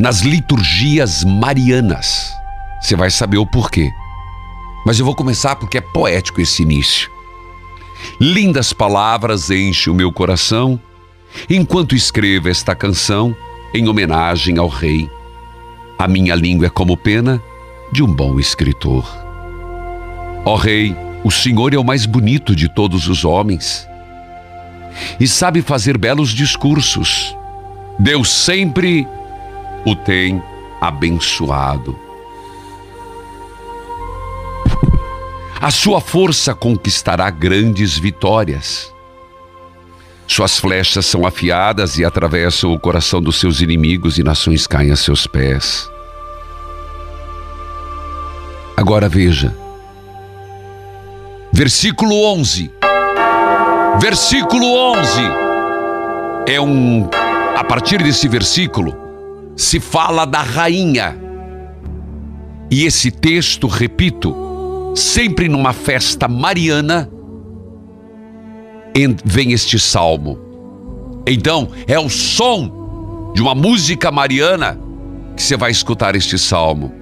[0.00, 2.37] nas liturgias marianas.
[2.80, 3.92] Você vai saber o porquê.
[4.86, 7.10] Mas eu vou começar porque é poético esse início.
[8.20, 10.80] Lindas palavras enchem o meu coração
[11.48, 13.36] enquanto escrevo esta canção
[13.74, 15.10] em homenagem ao rei.
[15.98, 17.42] A minha língua é como pena
[17.92, 19.04] de um bom escritor.
[20.44, 23.86] Ó Rei, o Senhor é o mais bonito de todos os homens
[25.18, 27.36] e sabe fazer belos discursos.
[27.98, 29.06] Deus sempre
[29.84, 30.42] o tem
[30.80, 32.07] abençoado.
[35.60, 38.94] A sua força conquistará grandes vitórias.
[40.24, 44.96] Suas flechas são afiadas e atravessam o coração dos seus inimigos e nações caem a
[44.96, 45.90] seus pés.
[48.76, 49.52] Agora veja.
[51.52, 52.70] Versículo 11.
[54.00, 55.22] Versículo 11.
[56.46, 57.10] É um.
[57.56, 58.96] A partir desse versículo,
[59.56, 61.18] se fala da rainha.
[62.70, 64.47] E esse texto, repito,
[64.94, 67.10] sempre numa festa mariana,
[69.24, 70.38] vem este salmo.
[71.26, 74.78] Então, é o som de uma música mariana
[75.36, 76.92] que você vai escutar este salmo.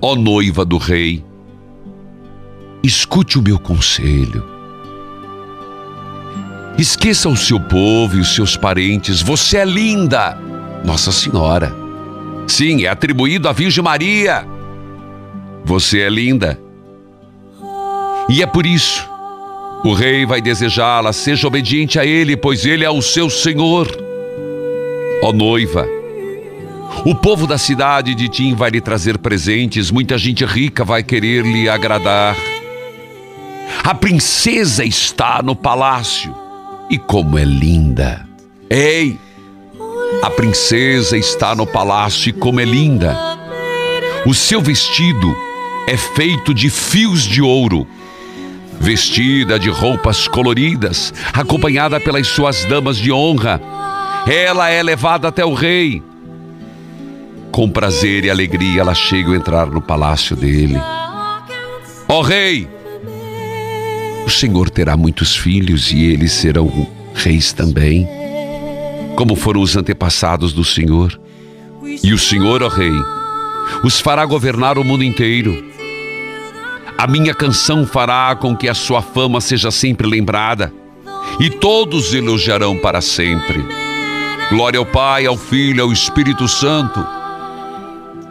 [0.00, 1.24] Ó noiva do rei,
[2.82, 4.44] escute o meu conselho.
[6.76, 9.22] Esqueça o seu povo e os seus parentes.
[9.22, 10.36] Você é linda,
[10.84, 11.74] Nossa Senhora.
[12.46, 14.53] Sim, é atribuído à Virgem Maria.
[15.64, 16.58] Você é linda.
[18.28, 19.08] E é por isso.
[19.84, 23.86] O rei vai desejá-la, seja obediente a ele, pois ele é o seu senhor.
[25.22, 25.86] Ó noiva,
[27.04, 31.44] o povo da cidade de Tim vai lhe trazer presentes, muita gente rica vai querer
[31.44, 32.34] lhe agradar.
[33.82, 36.34] A princesa está no palácio.
[36.88, 38.26] E como é linda!
[38.70, 39.18] Ei!
[40.22, 43.16] A princesa está no palácio e como é linda!
[44.26, 45.34] O seu vestido
[45.86, 47.86] é feito de fios de ouro.
[48.80, 53.60] Vestida de roupas coloridas, acompanhada pelas suas damas de honra,
[54.26, 56.02] ela é levada até o rei.
[57.52, 60.76] Com prazer e alegria, ela chega a entrar no palácio dele.
[62.08, 62.68] Ó rei,
[64.26, 68.08] o Senhor terá muitos filhos e eles serão reis também,
[69.14, 71.18] como foram os antepassados do Senhor.
[72.02, 72.92] E o Senhor, ó Rei,
[73.84, 75.73] os fará governar o mundo inteiro.
[76.96, 80.72] A minha canção fará com que a sua fama seja sempre lembrada,
[81.40, 83.64] e todos elogiarão para sempre.
[84.50, 87.04] Glória ao Pai, ao Filho, ao Espírito Santo,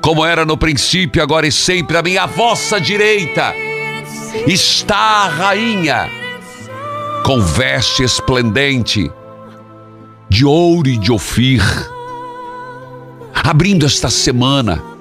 [0.02, 3.54] como era no princípio, agora e sempre, a minha vossa direita
[4.48, 6.10] está a rainha,
[7.26, 9.12] com veste esplendente,
[10.30, 11.62] de ouro e de ofir,
[13.34, 14.93] abrindo esta semana,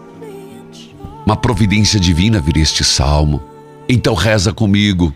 [1.32, 3.42] uma providência divina vir este salmo.
[3.88, 5.14] Então reza comigo.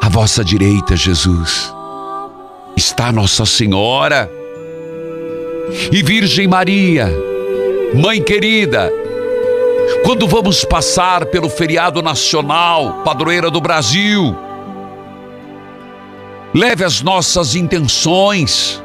[0.00, 1.70] À vossa direita, Jesus,
[2.74, 4.30] está Nossa Senhora
[5.92, 7.12] e Virgem Maria,
[7.94, 8.90] Mãe querida.
[10.02, 14.34] Quando vamos passar pelo feriado nacional, padroeira do Brasil,
[16.54, 18.82] leve as nossas intenções.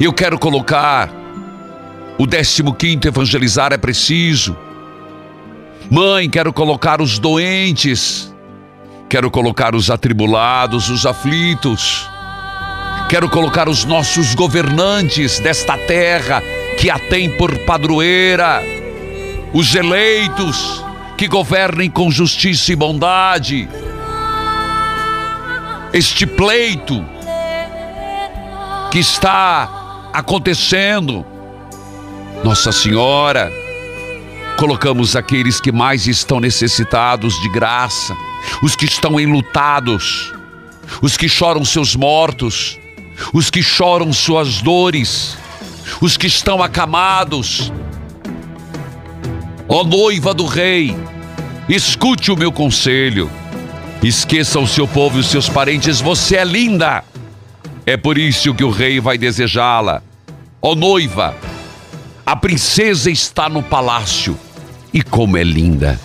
[0.00, 1.23] Eu quero colocar
[2.18, 4.56] o 15 evangelizar é preciso.
[5.90, 8.32] Mãe, quero colocar os doentes.
[9.08, 12.08] Quero colocar os atribulados, os aflitos.
[13.08, 16.42] Quero colocar os nossos governantes desta terra
[16.78, 18.62] que a tem por padroeira.
[19.52, 20.84] Os eleitos
[21.16, 23.68] que governem com justiça e bondade.
[25.92, 27.04] Este pleito
[28.90, 31.33] que está acontecendo.
[32.44, 33.50] Nossa Senhora,
[34.58, 38.14] colocamos aqueles que mais estão necessitados de graça,
[38.62, 40.30] os que estão enlutados,
[41.00, 42.78] os que choram seus mortos,
[43.32, 45.38] os que choram suas dores,
[46.02, 47.72] os que estão acamados.
[49.66, 50.94] Ó noiva do rei,
[51.66, 53.30] escute o meu conselho.
[54.02, 57.02] Esqueça o seu povo e os seus parentes, você é linda.
[57.86, 60.02] É por isso que o rei vai desejá-la.
[60.60, 61.34] Ó noiva,
[62.26, 64.38] a princesa está no palácio.
[64.92, 66.00] E como é linda!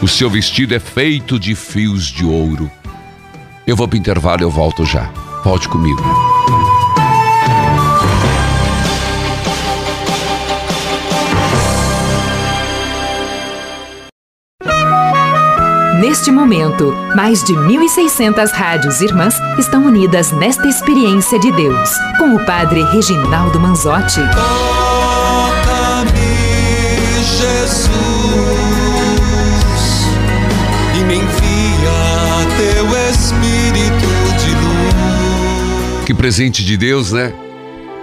[0.00, 2.70] O seu vestido é feito de fios de ouro.
[3.66, 5.10] Eu vou para o intervalo e eu volto já.
[5.42, 6.02] Volte comigo.
[16.00, 22.46] Neste momento, mais de 1.600 rádios irmãs estão unidas nesta experiência de Deus, com o
[22.46, 24.20] Padre Reginaldo Manzotti.
[36.04, 37.32] Que presente de Deus, né?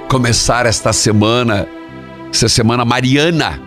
[0.10, 1.68] Começar esta semana,
[2.34, 3.62] essa semana mariana.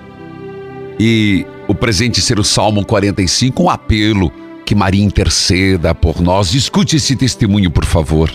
[0.99, 4.33] E o presente ser o Salmo 45, um apelo
[4.67, 6.52] que Maria interceda por nós.
[6.52, 8.31] Escute esse testemunho, por favor.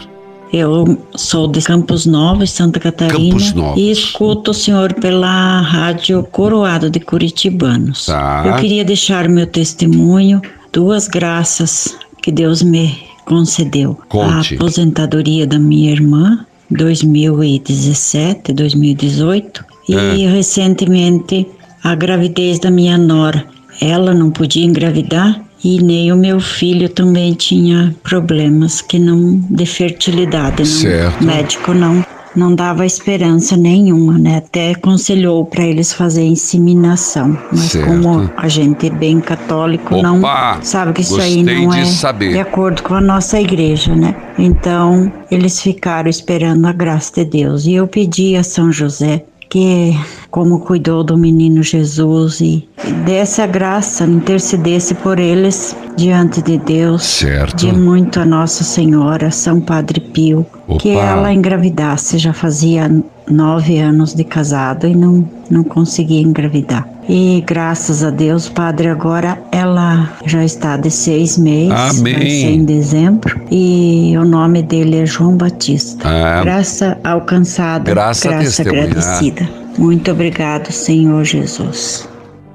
[0.52, 3.80] Eu sou de Campos Novos, Santa Catarina, Campos Novos.
[3.80, 8.06] e escuto o senhor pela rádio Coroado de Curitibanos.
[8.08, 8.44] Tá.
[8.46, 10.42] Eu queria deixar meu testemunho,
[10.74, 13.98] duas graças que Deus me concedeu.
[14.10, 14.56] Conte.
[14.56, 20.30] A aposentadoria da minha irmã, 2017, 2018, e É.
[20.30, 21.48] recentemente
[21.84, 23.46] a gravidez da minha nora.
[23.80, 29.66] Ela não podia engravidar e nem o meu filho também tinha problemas que não de
[29.66, 31.24] fertilidade, não, Certo.
[31.24, 32.04] médico não
[32.36, 34.38] não dava esperança nenhuma, né?
[34.38, 37.88] Até aconselhou para eles fazer inseminação, mas Certo.
[37.88, 40.22] como a gente é bem católico, Opa, não
[40.64, 42.32] sabe que isso aí não de é saber.
[42.34, 44.16] de acordo com a nossa igreja, né?
[44.38, 49.98] Então eles ficaram esperando a graça de Deus e eu pedi a São José que
[50.30, 52.70] como cuidou do menino Jesus e
[53.04, 57.56] desse a graça, intercedesse por eles diante de Deus, Certo.
[57.58, 60.46] de muito a Nossa Senhora, São Padre Pio,
[60.78, 61.04] que Opa.
[61.06, 62.92] ela engravidasse, já fazia
[63.30, 66.88] nove anos de casado e não, não conseguia engravidar.
[67.08, 72.14] E graças a Deus, Padre, agora ela já está de seis meses, Amém.
[72.14, 76.08] vai ser em dezembro, e o nome dele é João Batista.
[76.08, 76.42] Ah.
[76.44, 79.50] Graça alcançada, Graça graça agradecida.
[79.78, 82.08] Muito obrigado, Senhor Jesus.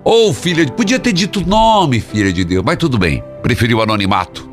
[0.05, 3.23] Ô, filha, de- podia ter dito nome, filha de Deus, mas tudo bem.
[3.43, 4.49] Preferiu anonimato.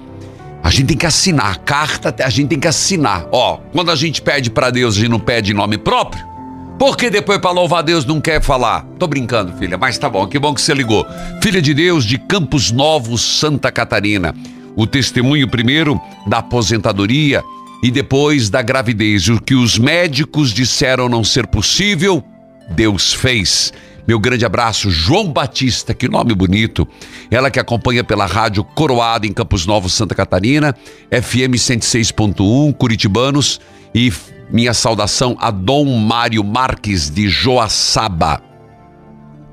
[0.64, 1.52] A gente tem que assinar.
[1.52, 3.28] A carta a gente tem que assinar.
[3.32, 6.32] Ó, quando a gente pede pra Deus, a gente não pede em nome próprio.
[6.78, 8.84] Por que depois pra louvar Deus não quer falar?
[8.98, 11.06] Tô brincando, filha, mas tá bom, que bom que você ligou.
[11.42, 14.34] Filha de Deus de Campos Novos, Santa Catarina.
[14.76, 17.44] O testemunho primeiro da aposentadoria
[17.84, 19.28] e depois da gravidez.
[19.30, 22.24] O que os médicos disseram não ser possível,
[22.72, 23.72] Deus fez.
[24.12, 26.86] Meu grande abraço, João Batista, que nome bonito.
[27.32, 30.76] Ela que acompanha pela rádio Coroado em Campos Novos, Santa Catarina,
[31.10, 33.62] FM 106.1, Curitibanos.
[33.96, 34.12] E
[34.52, 38.42] minha saudação a Dom Mário Marques de Joaçaba.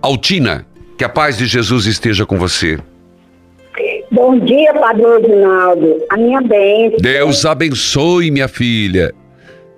[0.03, 0.67] Altina,
[0.99, 2.81] que a paz de Jesus esteja com você.
[4.11, 6.05] Bom dia, Padre Reginaldo.
[6.11, 6.99] A minha bênção.
[6.99, 9.15] Deus abençoe, minha filha.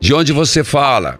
[0.00, 1.19] De onde você fala?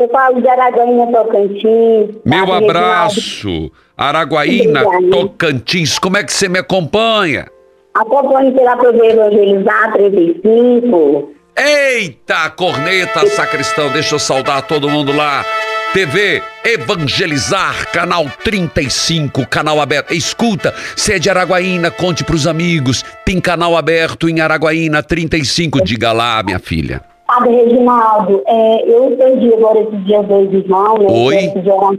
[0.00, 2.16] Eu falo de Araguaína, Tocantins.
[2.24, 3.70] Meu abraço.
[3.94, 4.82] Araguaína.
[5.10, 5.98] Tocantins.
[5.98, 7.46] Como é que você me acompanha?
[7.92, 11.34] Acompanhe pela TV Evangelizar 35.
[11.54, 15.44] Eita, corneta, sacristão, deixa eu saudar todo mundo lá.
[15.92, 20.14] TV Evangelizar, canal 35, canal aberto.
[20.14, 23.04] Escuta, se é de Araguaína, conte pros amigos.
[23.26, 25.84] Tem canal aberto em Araguaína 35.
[25.84, 27.09] Diga lá, minha filha.
[27.30, 31.06] Padre Reginaldo, é, eu perdi agora esses dias dois irmãos, né?
[31.08, 31.52] Oi?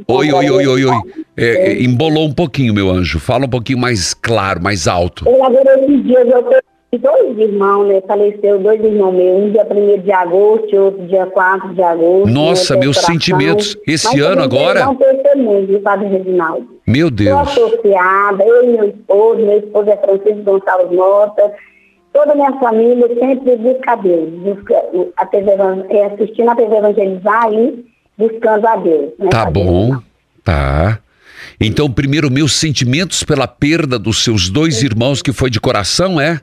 [0.09, 1.01] Oi, oi, oi, oi, oi.
[1.37, 3.17] É, é, embolou um pouquinho, meu anjo.
[3.17, 5.23] Fala um pouquinho mais claro, mais alto.
[5.25, 8.01] Eu agora esses dias eu perdi dois irmãos, né?
[8.05, 12.29] Faleceu dois irmãos meus, um dia 1 de agosto outro dia 4 de agosto.
[12.29, 13.13] Nossa, né, meus coração.
[13.13, 13.77] sentimentos.
[13.87, 14.83] Esse Mas ano agora?
[14.83, 16.67] Não testemunho, Padre Reginaldo?
[16.85, 17.39] Meu Deus.
[17.39, 21.53] associada, eu e meu esposo, meu esposo é Francisco Gonçalves Mota,
[22.13, 24.75] toda a minha família sempre busca a Deus, busca
[25.17, 25.51] a TV,
[26.13, 27.85] assistindo a TV Evangelizar e
[28.17, 29.11] buscando a Deus.
[29.19, 29.97] Né, Tá bom,
[30.43, 30.99] tá.
[31.59, 36.41] Então, primeiro, meus sentimentos pela perda dos seus dois irmãos, que foi de coração, é?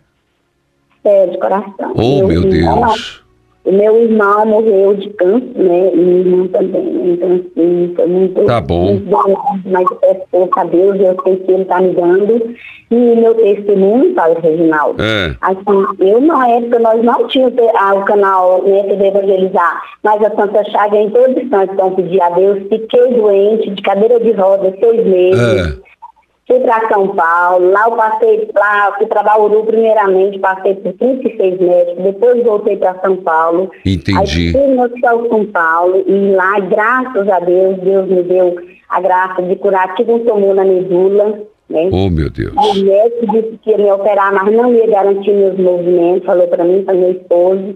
[1.05, 1.93] É, de coração.
[1.95, 3.23] Oh, meu irmão- Deus.
[3.69, 5.91] O meu irmão morreu de câncer, né?
[5.93, 6.83] E minha irmã também.
[6.85, 7.13] né?
[7.13, 8.45] Então, assim, foi muito.
[8.47, 8.85] Tá bom.
[8.85, 12.55] muito doloroso, mas eu peço força a Deus, eu sei que Ele está me dando.
[12.91, 15.03] E meu testemunho, Padre Reginaldo.
[15.03, 15.37] É.
[15.43, 20.35] Assim, eu na época nós não tínhamos ah, o canal né, TV Evangelizar, mas a
[20.35, 24.73] Santa Chaga em todo instante então pedir a Deus, fiquei doente, de cadeira de rodas,
[24.81, 25.75] seis meses.
[25.85, 25.89] É.
[26.49, 31.61] Fui para São Paulo, lá eu passei, lá fui para Bauru primeiramente, passei por 36
[31.61, 33.71] médicos, depois voltei para São Paulo.
[33.85, 34.47] Entendi.
[34.47, 38.57] Aí fui no Hospital São Paulo e lá, graças a Deus, Deus me deu
[38.89, 41.39] a graça de curar, tive um tumor na medula,
[41.69, 41.91] né?
[41.93, 42.55] Oh, meu Deus.
[42.57, 46.65] O médico disse que ia me operar, mas não ia garantir meus movimentos, falou para
[46.65, 47.75] mim, para meu esposo.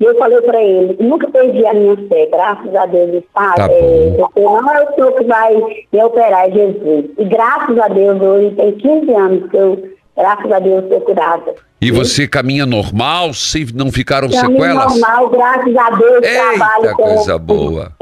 [0.00, 3.56] E eu falei para ele, nunca perdi a minha fé, graças a Deus, ele sabe,
[3.56, 5.54] Tá é, porque não é o Senhor que vai
[5.92, 7.04] me operar, é Jesus.
[7.18, 11.54] E graças a Deus, hoje tem 15 anos que eu, graças a Deus, sou curada.
[11.82, 14.98] E você caminha normal, sem não ficaram mim, sequelas?
[14.98, 17.02] normal, graças a Deus, trabalho Eita, com...
[17.02, 17.92] coisa boa.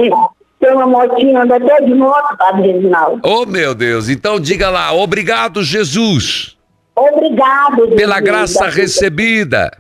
[0.61, 3.21] Tem uma motinha, anda até de moto, Padre Reginaldo.
[3.25, 4.09] Oh, meu Deus.
[4.09, 6.57] Então, diga lá, obrigado, Jesus,
[6.97, 9.71] Obrigado, pela Jesus, graça da- recebida.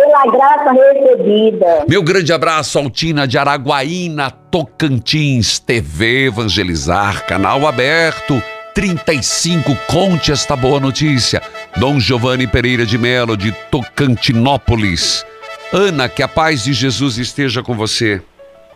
[0.00, 1.84] Pela graça recebida.
[1.86, 8.42] Meu grande abraço, Altina de Araguaína, Tocantins, TV Evangelizar, canal aberto,
[8.74, 11.42] 35, conte esta boa notícia.
[11.76, 15.26] Dom Giovanni Pereira de Melo, de Tocantinópolis.
[15.70, 18.22] Ana, que a paz de Jesus esteja com você.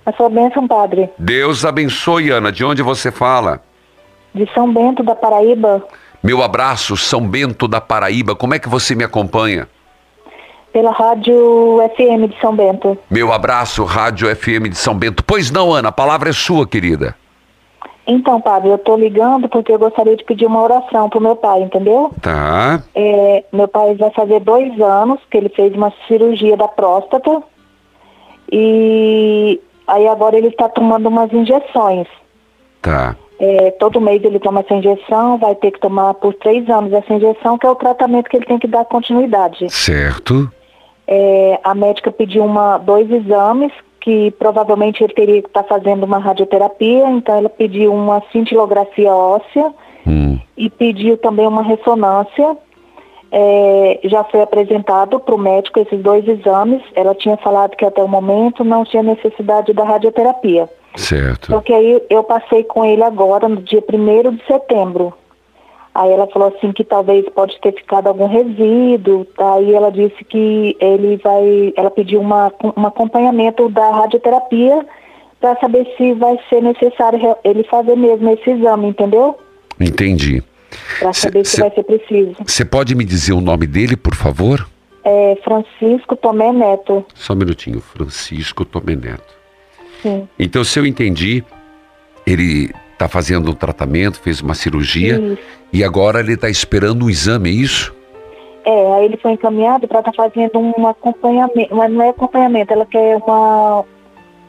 [0.04, 1.08] A sua bênção, padre.
[1.18, 2.52] Deus abençoe, Ana.
[2.52, 3.62] De onde você fala?
[4.34, 5.82] De São Bento da Paraíba,
[6.22, 8.36] Meu abraço, São Bento da Paraíba.
[8.36, 9.66] Como é que você me acompanha?
[10.74, 12.98] Pela rádio FM de São Bento.
[13.10, 15.24] Meu abraço, Rádio FM de São Bento.
[15.24, 17.14] Pois não, Ana, a palavra é sua, querida.
[18.06, 21.62] Então, padre, eu tô ligando porque eu gostaria de pedir uma oração pro meu pai,
[21.62, 22.12] entendeu?
[22.20, 22.82] Tá.
[22.94, 27.42] É, meu pai vai fazer dois anos que ele fez uma cirurgia da próstata
[28.52, 32.08] e Aí agora ele está tomando umas injeções.
[32.80, 33.16] Tá.
[33.38, 37.12] É, todo mês ele toma essa injeção, vai ter que tomar por três anos essa
[37.12, 39.68] injeção, que é o tratamento que ele tem que dar continuidade.
[39.70, 40.50] Certo.
[41.06, 46.18] É, a médica pediu uma, dois exames, que provavelmente ele teria que estar fazendo uma
[46.18, 49.72] radioterapia, então ela pediu uma cintilografia óssea
[50.56, 52.56] e pediu também uma ressonância.
[53.32, 56.82] É, já foi apresentado para o médico esses dois exames.
[56.94, 60.68] Ela tinha falado que até o momento não tinha necessidade da radioterapia.
[60.94, 61.50] Certo.
[61.50, 65.12] Só que aí eu passei com ele agora, no dia 1 de setembro.
[65.94, 69.26] Aí ela falou assim que talvez pode ter ficado algum resíduo.
[69.38, 71.72] Aí ela disse que ele vai.
[71.76, 74.84] Ela pediu uma, um acompanhamento da radioterapia
[75.40, 79.38] para saber se vai ser necessário ele fazer mesmo esse exame, entendeu?
[79.78, 80.42] Entendi.
[80.98, 82.34] Para saber se cê- vai ser preciso.
[82.44, 84.66] Você pode me dizer o nome dele, por favor?
[85.04, 87.04] É Francisco Tomé Neto.
[87.14, 87.80] Só um minutinho.
[87.80, 89.34] Francisco Tomé Neto.
[90.02, 90.26] Sim.
[90.38, 91.44] Então, se eu entendi,
[92.26, 95.38] ele está fazendo um tratamento, fez uma cirurgia Isso.
[95.72, 97.94] e agora ele está esperando um exame, é isso?
[98.64, 102.86] É, aí ele foi encaminhado para estar fazendo um acompanhamento, mas não é acompanhamento, ela
[102.86, 103.84] quer uma,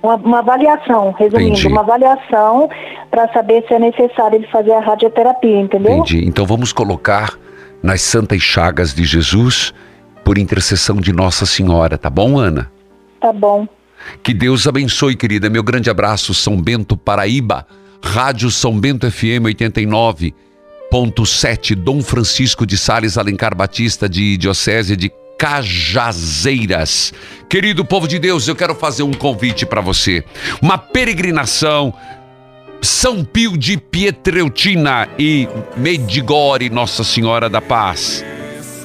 [0.01, 1.67] uma, uma avaliação, resumindo, Entendi.
[1.67, 2.69] uma avaliação
[3.11, 5.97] para saber se é necessário ele fazer a radioterapia, entendeu?
[5.97, 6.25] Entendi.
[6.25, 7.37] Então vamos colocar
[7.83, 9.73] nas santas chagas de Jesus
[10.23, 12.71] por intercessão de Nossa Senhora, tá bom, Ana?
[13.19, 13.67] Tá bom.
[14.23, 15.49] Que Deus abençoe, querida.
[15.49, 17.67] Meu grande abraço, São Bento, Paraíba.
[18.05, 27.13] Rádio São Bento FM 89.7, Dom Francisco de Sales Alencar Batista, de Diocese de Cajazeiras.
[27.49, 30.23] Querido povo de Deus, eu quero fazer um convite para você.
[30.61, 31.93] Uma peregrinação
[32.81, 38.23] São Pio de Pietreutina e Medigore, Nossa Senhora da Paz.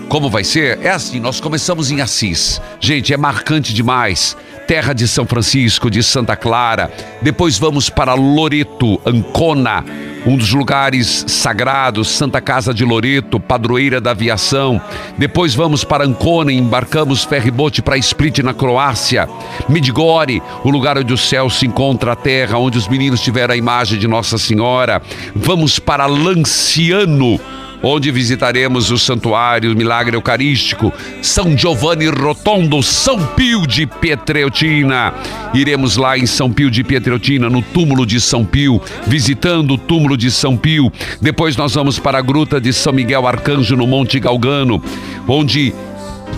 [0.08, 0.80] Como vai ser?
[0.82, 2.60] É assim, nós começamos em Assis.
[2.80, 4.36] Gente, é marcante demais.
[4.70, 6.92] Terra de São Francisco, de Santa Clara.
[7.20, 9.84] Depois vamos para Loreto, Ancona,
[10.24, 14.80] um dos lugares sagrados, Santa Casa de Loreto, padroeira da aviação.
[15.18, 19.28] Depois vamos para Ancona e embarcamos ferryboat para Split, na Croácia.
[19.68, 23.56] Midgore, o lugar onde o céu se encontra a terra, onde os meninos tiveram a
[23.56, 25.02] imagem de Nossa Senhora.
[25.34, 27.40] Vamos para Lanciano
[27.82, 35.14] onde visitaremos o Santuário Milagre Eucarístico, São Giovanni Rotondo, São Pio de Pietreutina.
[35.54, 40.16] Iremos lá em São Pio de Pietreutina, no túmulo de São Pio, visitando o túmulo
[40.16, 40.92] de São Pio.
[41.20, 44.82] Depois nós vamos para a gruta de São Miguel Arcanjo, no Monte Galgano,
[45.26, 45.74] onde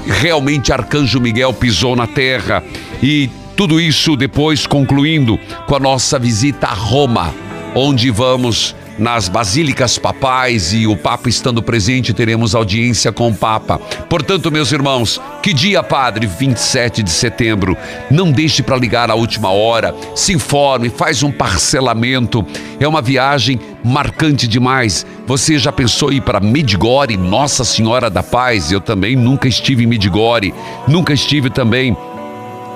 [0.07, 2.63] realmente Arcanjo Miguel pisou na terra.
[3.03, 7.35] E tudo isso depois concluindo com a nossa visita a Roma,
[7.75, 13.79] onde vamos nas basílicas papais e o Papa estando presente, teremos audiência com o Papa.
[14.09, 16.27] Portanto, meus irmãos, que dia, Padre?
[16.27, 17.77] 27 de setembro.
[18.11, 19.95] Não deixe para ligar à última hora.
[20.15, 22.45] Se informe, faz um parcelamento.
[22.79, 25.07] É uma viagem marcante demais.
[25.27, 28.71] Você já pensou em ir para Medigore, Nossa Senhora da Paz?
[28.71, 30.55] Eu também nunca estive em Medigore.
[30.87, 31.97] Nunca estive também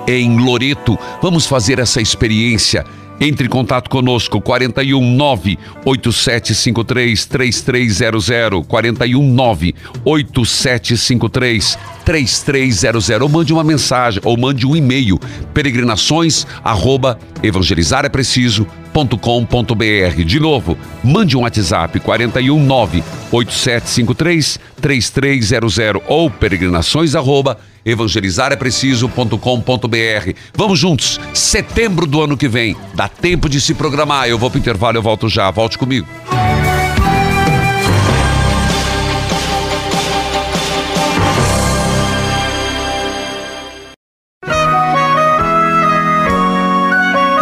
[0.07, 0.97] em Loreto.
[1.21, 2.85] Vamos fazer essa experiência.
[3.19, 14.37] Entre em contato conosco, 419 8753 3300 419 8753 3300 ou mande uma mensagem ou
[14.37, 15.19] mande um e-mail
[15.53, 30.31] peregrinações arroba evangelizarepreciso.com.br de novo, mande um WhatsApp 419 8753 3300 ou peregrinações arroba evangelizarepreciso.com.br.
[30.55, 32.73] Vamos juntos, setembro do ano que vem.
[32.95, 34.29] Dá tempo de se programar.
[34.29, 35.51] Eu vou pro intervalo, eu volto já.
[35.51, 36.07] Volte comigo.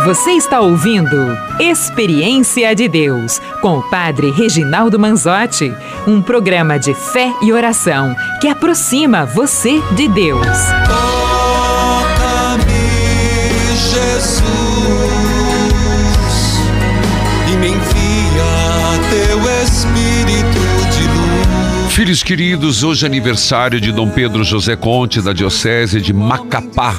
[0.05, 5.73] Você está ouvindo Experiência de Deus com o Padre Reginaldo Manzotti,
[6.05, 10.45] um programa de fé e oração que aproxima você de Deus.
[12.05, 12.63] Toca-me,
[13.89, 14.43] Jesus,
[17.51, 18.45] e me envia
[19.09, 21.91] teu Espírito de luz.
[21.91, 26.93] Filhos queridos, hoje é aniversário de Dom Pedro José Conte, da Diocese de Macapá.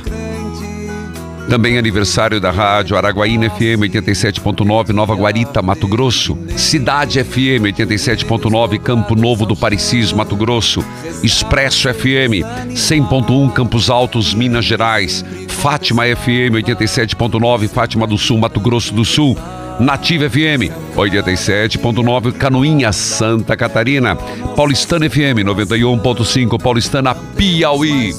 [1.48, 6.36] Também aniversário da rádio Araguaína FM 87.9, Nova Guarita, Mato Grosso.
[6.56, 10.84] Cidade FM 87.9, Campo Novo do Parecis, Mato Grosso.
[11.22, 15.24] Expresso FM 100.1, Campos Altos, Minas Gerais.
[15.48, 19.38] Fátima FM 87.9, Fátima do Sul, Mato Grosso do Sul.
[19.78, 24.16] Nativa FM 87.9 Canoinha, Santa Catarina.
[24.56, 28.14] Paulistana FM 91.5 Paulistana, Piauí.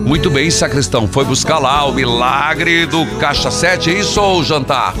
[0.00, 1.06] Muito bem, sacristão.
[1.06, 4.94] Foi buscar lá o milagre do Caixa 7, é isso ou jantar?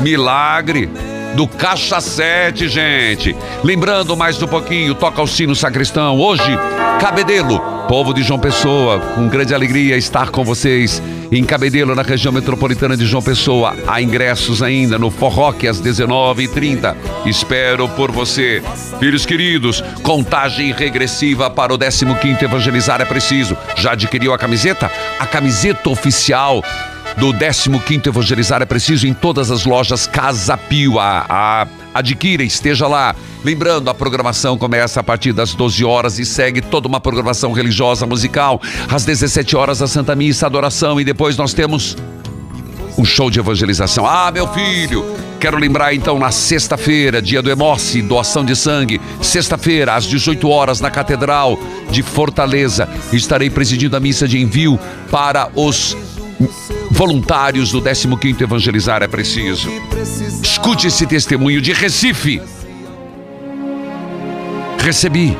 [0.00, 0.90] Milagre
[1.34, 3.34] do Caixa 7, gente.
[3.64, 6.18] Lembrando mais um pouquinho, toca o sino sacristão.
[6.18, 6.58] Hoje,
[7.00, 7.58] Cabedelo,
[7.88, 12.96] povo de João Pessoa, com grande alegria estar com vocês em Cabedelo, na região metropolitana
[12.96, 13.74] de João Pessoa.
[13.86, 16.94] Há ingressos ainda no Forroque às 19h30.
[17.24, 18.62] Espero por você.
[18.98, 23.56] Filhos queridos, contagem regressiva para o 15º Evangelizar é Preciso.
[23.76, 24.90] Já adquiriu a camiseta?
[25.18, 26.62] A camiseta oficial
[27.16, 30.98] do 15º Evangelizar é Preciso em todas as lojas Casa Pio.
[30.98, 33.14] A, a, adquira, esteja lá.
[33.44, 38.06] Lembrando, a programação começa a partir das 12 horas e segue toda uma programação religiosa
[38.06, 38.60] musical.
[38.88, 41.96] Às 17 horas, a Santa Missa, adoração e depois nós temos
[42.96, 44.06] um show de evangelização.
[44.06, 45.04] Ah, meu filho!
[45.40, 49.00] Quero lembrar então na sexta-feira, dia do Emoce, doação de sangue.
[49.20, 51.58] Sexta-feira, às 18 horas, na Catedral
[51.90, 54.78] de Fortaleza, estarei presidindo a missa de envio
[55.10, 55.96] para os
[56.90, 59.68] voluntários do 15º Evangelizar é Preciso.
[60.42, 62.40] Escute esse testemunho de Recife.
[64.78, 65.36] Recebi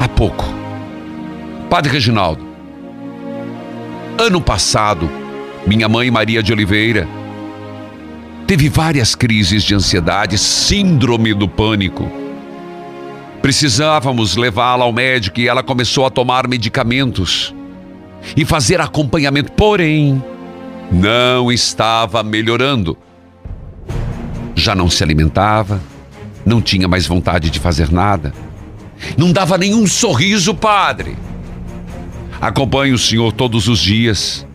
[0.00, 0.44] há pouco.
[1.68, 2.46] Padre Reginaldo.
[4.18, 5.10] Ano passado,
[5.66, 7.06] minha mãe Maria de Oliveira
[8.46, 12.10] teve várias crises de ansiedade, síndrome do pânico.
[13.42, 17.54] Precisávamos levá-la ao médico e ela começou a tomar medicamentos
[18.36, 19.52] e fazer acompanhamento.
[19.52, 20.22] Porém,
[20.90, 22.96] não estava melhorando.
[24.54, 25.80] Já não se alimentava,
[26.44, 28.32] não tinha mais vontade de fazer nada.
[29.16, 31.16] Não dava nenhum sorriso, padre.
[32.40, 34.46] Acompanho o senhor todos os dias.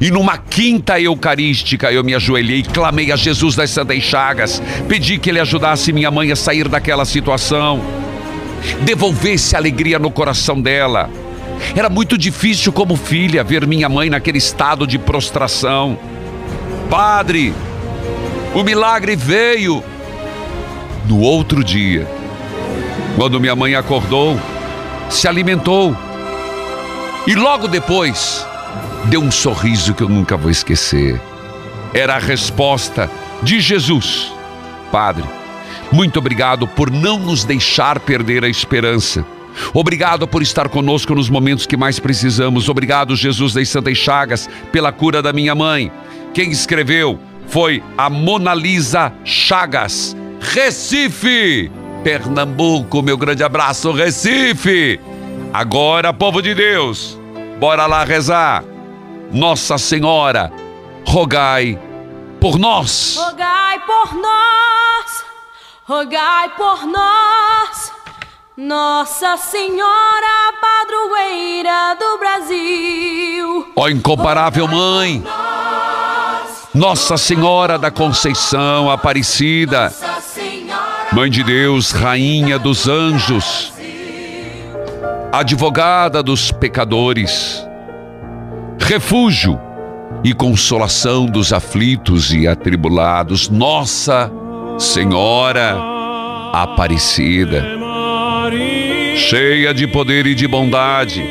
[0.00, 5.30] E numa quinta eucarística eu me ajoelhei, clamei a Jesus das Santas Chagas, pedi que
[5.30, 7.80] ele ajudasse minha mãe a sair daquela situação,
[8.82, 11.10] devolvesse alegria no coração dela.
[11.74, 15.98] Era muito difícil, como filha, ver minha mãe naquele estado de prostração.
[16.90, 17.54] Padre,
[18.54, 19.82] o milagre veio.
[21.06, 22.06] No outro dia,
[23.16, 24.38] quando minha mãe acordou,
[25.08, 25.96] se alimentou
[27.26, 28.46] e logo depois
[29.06, 31.20] deu um sorriso que eu nunca vou esquecer.
[31.94, 33.10] Era a resposta
[33.42, 34.32] de Jesus.
[34.92, 35.24] Padre,
[35.90, 39.24] muito obrigado por não nos deixar perder a esperança.
[39.74, 42.68] Obrigado por estar conosco nos momentos que mais precisamos.
[42.68, 45.90] Obrigado, Jesus das Santas Chagas, pela cura da minha mãe.
[46.34, 51.70] Quem escreveu foi a Mona Lisa Chagas, Recife,
[52.04, 53.02] Pernambuco.
[53.02, 55.00] Meu grande abraço, Recife.
[55.52, 57.18] Agora, povo de Deus,
[57.58, 58.62] bora lá rezar.
[59.32, 60.52] Nossa Senhora,
[61.06, 61.78] rogai
[62.40, 63.16] por nós.
[63.18, 65.24] Rogai por nós,
[65.86, 67.97] rogai por nós.
[68.60, 73.72] Nossa Senhora Padroeira do Brasil.
[73.76, 75.22] Ó incomparável mãe,
[76.74, 79.92] Nossa Senhora da Conceição Aparecida,
[81.12, 83.72] Mãe de Deus, Rainha dos Anjos,
[85.30, 87.64] Advogada dos pecadores,
[88.76, 89.56] Refúgio
[90.24, 94.28] e consolação dos aflitos e atribulados, Nossa
[94.80, 95.78] Senhora
[96.52, 97.78] Aparecida
[99.18, 101.24] cheia de poder e de bondade.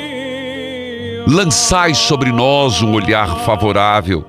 [1.25, 4.25] Lançai sobre nós um olhar favorável,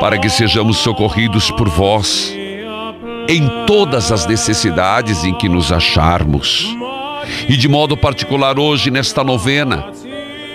[0.00, 2.34] para que sejamos socorridos por vós
[3.28, 6.76] em todas as necessidades em que nos acharmos.
[7.48, 9.86] E de modo particular hoje, nesta novena,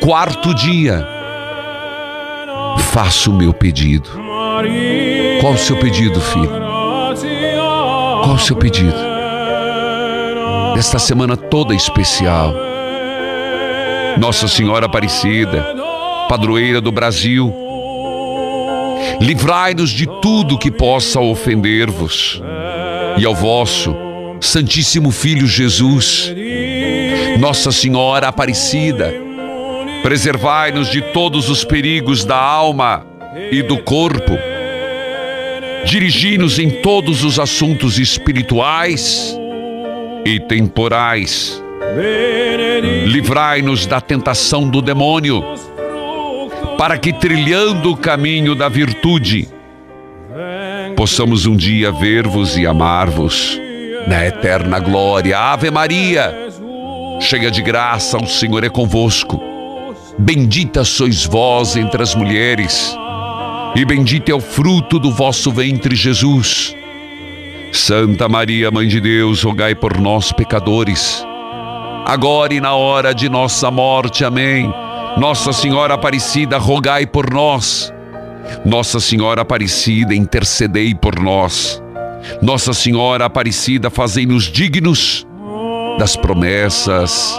[0.01, 1.07] quarto dia,
[2.91, 4.09] faço o meu pedido.
[5.39, 6.61] Qual o seu pedido, filho?
[8.23, 9.12] Qual o seu pedido?
[10.75, 12.55] Nesta semana toda especial.
[14.17, 15.63] Nossa Senhora Aparecida,
[16.27, 17.53] padroeira do Brasil,
[19.21, 22.41] livrai-nos de tudo que possa ofender-vos
[23.17, 23.95] e ao vosso
[24.41, 26.33] Santíssimo Filho Jesus.
[27.39, 29.13] Nossa Senhora Aparecida,
[30.01, 33.05] preservai-nos de todos os perigos da alma
[33.51, 34.37] e do corpo.
[35.85, 39.37] Dirigi-nos em todos os assuntos espirituais
[40.25, 41.61] e temporais.
[43.05, 45.43] Livrai-nos da tentação do demônio,
[46.77, 49.47] para que, trilhando o caminho da virtude,
[50.95, 53.59] possamos um dia ver-vos e amar-vos
[54.07, 55.37] na eterna glória.
[55.37, 56.49] Ave Maria,
[57.19, 59.41] cheia de graça, o Senhor é convosco.
[60.17, 62.95] Bendita sois vós entre as mulheres,
[63.75, 66.75] e bendito é o fruto do vosso ventre, Jesus.
[67.73, 71.25] Santa Maria, Mãe de Deus, rogai por nós, pecadores,
[72.05, 74.23] agora e na hora de nossa morte.
[74.23, 74.71] Amém.
[75.17, 77.91] Nossa Senhora Aparecida, rogai por nós.
[78.63, 81.81] Nossa Senhora Aparecida, intercedei por nós.
[82.41, 85.27] Nossa Senhora Aparecida, fazei-nos dignos
[85.97, 87.35] das promessas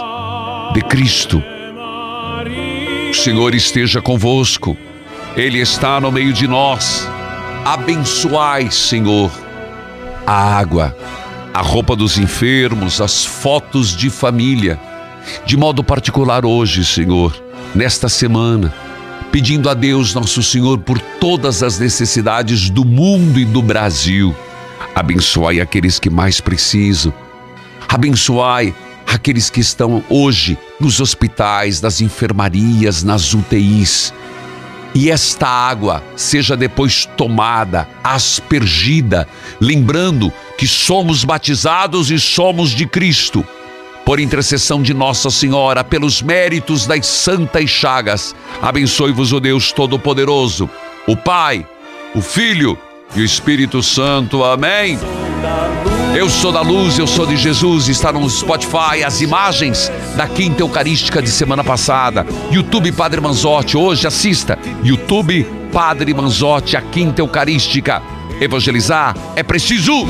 [0.73, 1.41] de Cristo.
[3.09, 4.75] O Senhor esteja convosco,
[5.35, 7.09] Ele está no meio de nós.
[7.63, 9.31] Abençoai, Senhor,
[10.25, 10.95] a água,
[11.53, 14.79] a roupa dos enfermos, as fotos de família,
[15.45, 17.35] de modo particular hoje, Senhor,
[17.73, 18.73] nesta semana,
[19.31, 24.35] pedindo a Deus, nosso Senhor, por todas as necessidades do mundo e do Brasil.
[24.93, 27.13] Abençoai aqueles que mais precisam.
[27.87, 28.73] Abençoai
[29.05, 34.13] aqueles que estão hoje nos hospitais, nas enfermarias, nas UTIs.
[34.95, 39.27] E esta água seja depois tomada, aspergida,
[39.59, 43.45] lembrando que somos batizados e somos de Cristo.
[44.05, 50.69] Por intercessão de Nossa Senhora, pelos méritos das santas chagas, abençoe-vos o Deus Todo-Poderoso,
[51.05, 51.67] o Pai,
[52.13, 52.77] o Filho
[53.13, 54.45] e o Espírito Santo.
[54.45, 54.97] Amém.
[56.15, 57.89] Eu sou da luz, eu sou de Jesus.
[57.89, 62.25] Está no Spotify as imagens da Quinta Eucarística de semana passada.
[62.49, 64.57] YouTube Padre Manzotti, hoje assista.
[64.81, 68.01] YouTube Padre Manzotti, a Quinta Eucarística.
[68.39, 69.91] Evangelizar é preciso.
[69.91, 70.07] Eu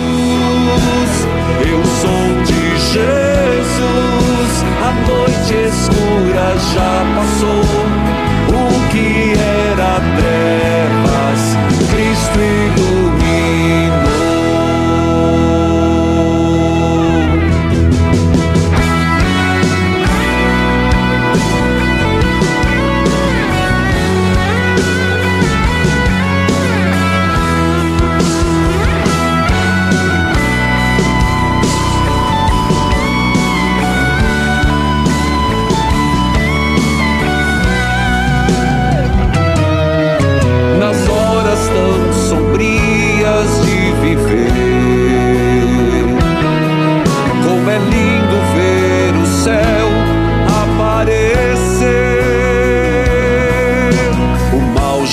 [1.84, 7.95] sou de Jesus, a noite escura já passou.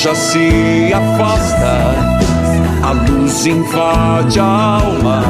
[0.03, 1.95] Já se afasta,
[2.83, 5.23] a luz invade a alma.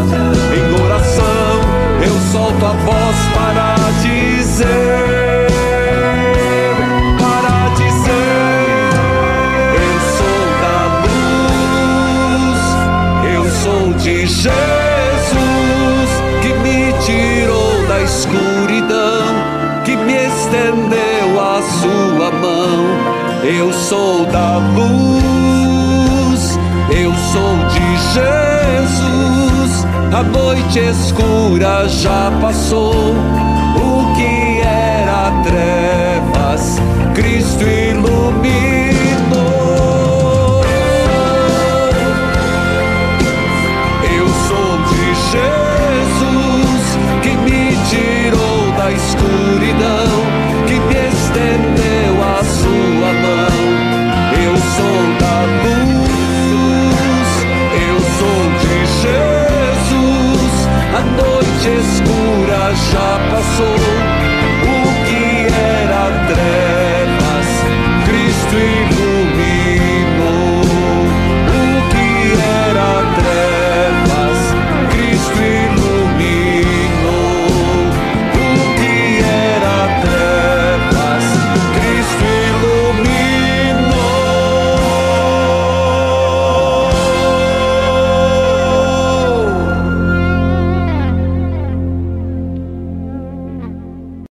[0.57, 1.61] Em oração
[2.03, 5.51] eu solto a voz para dizer.
[7.21, 8.95] Para dizer,
[9.77, 10.81] eu sou da
[12.47, 12.63] luz,
[13.35, 16.11] eu sou de Jesus,
[16.41, 19.35] que me tirou da escuridão,
[19.85, 22.42] que me estendeu a sua mão.
[23.45, 26.57] Eu sou da luz,
[26.97, 29.85] eu sou de Jesus,
[30.17, 32.95] a noite escura já passou.
[32.95, 36.79] O que era trevas,
[37.17, 38.23] Cristo iluminou.
[44.05, 46.83] Eu sou de Jesus,
[47.23, 50.13] que me tirou da escuridão,
[50.69, 51.92] que me estendeu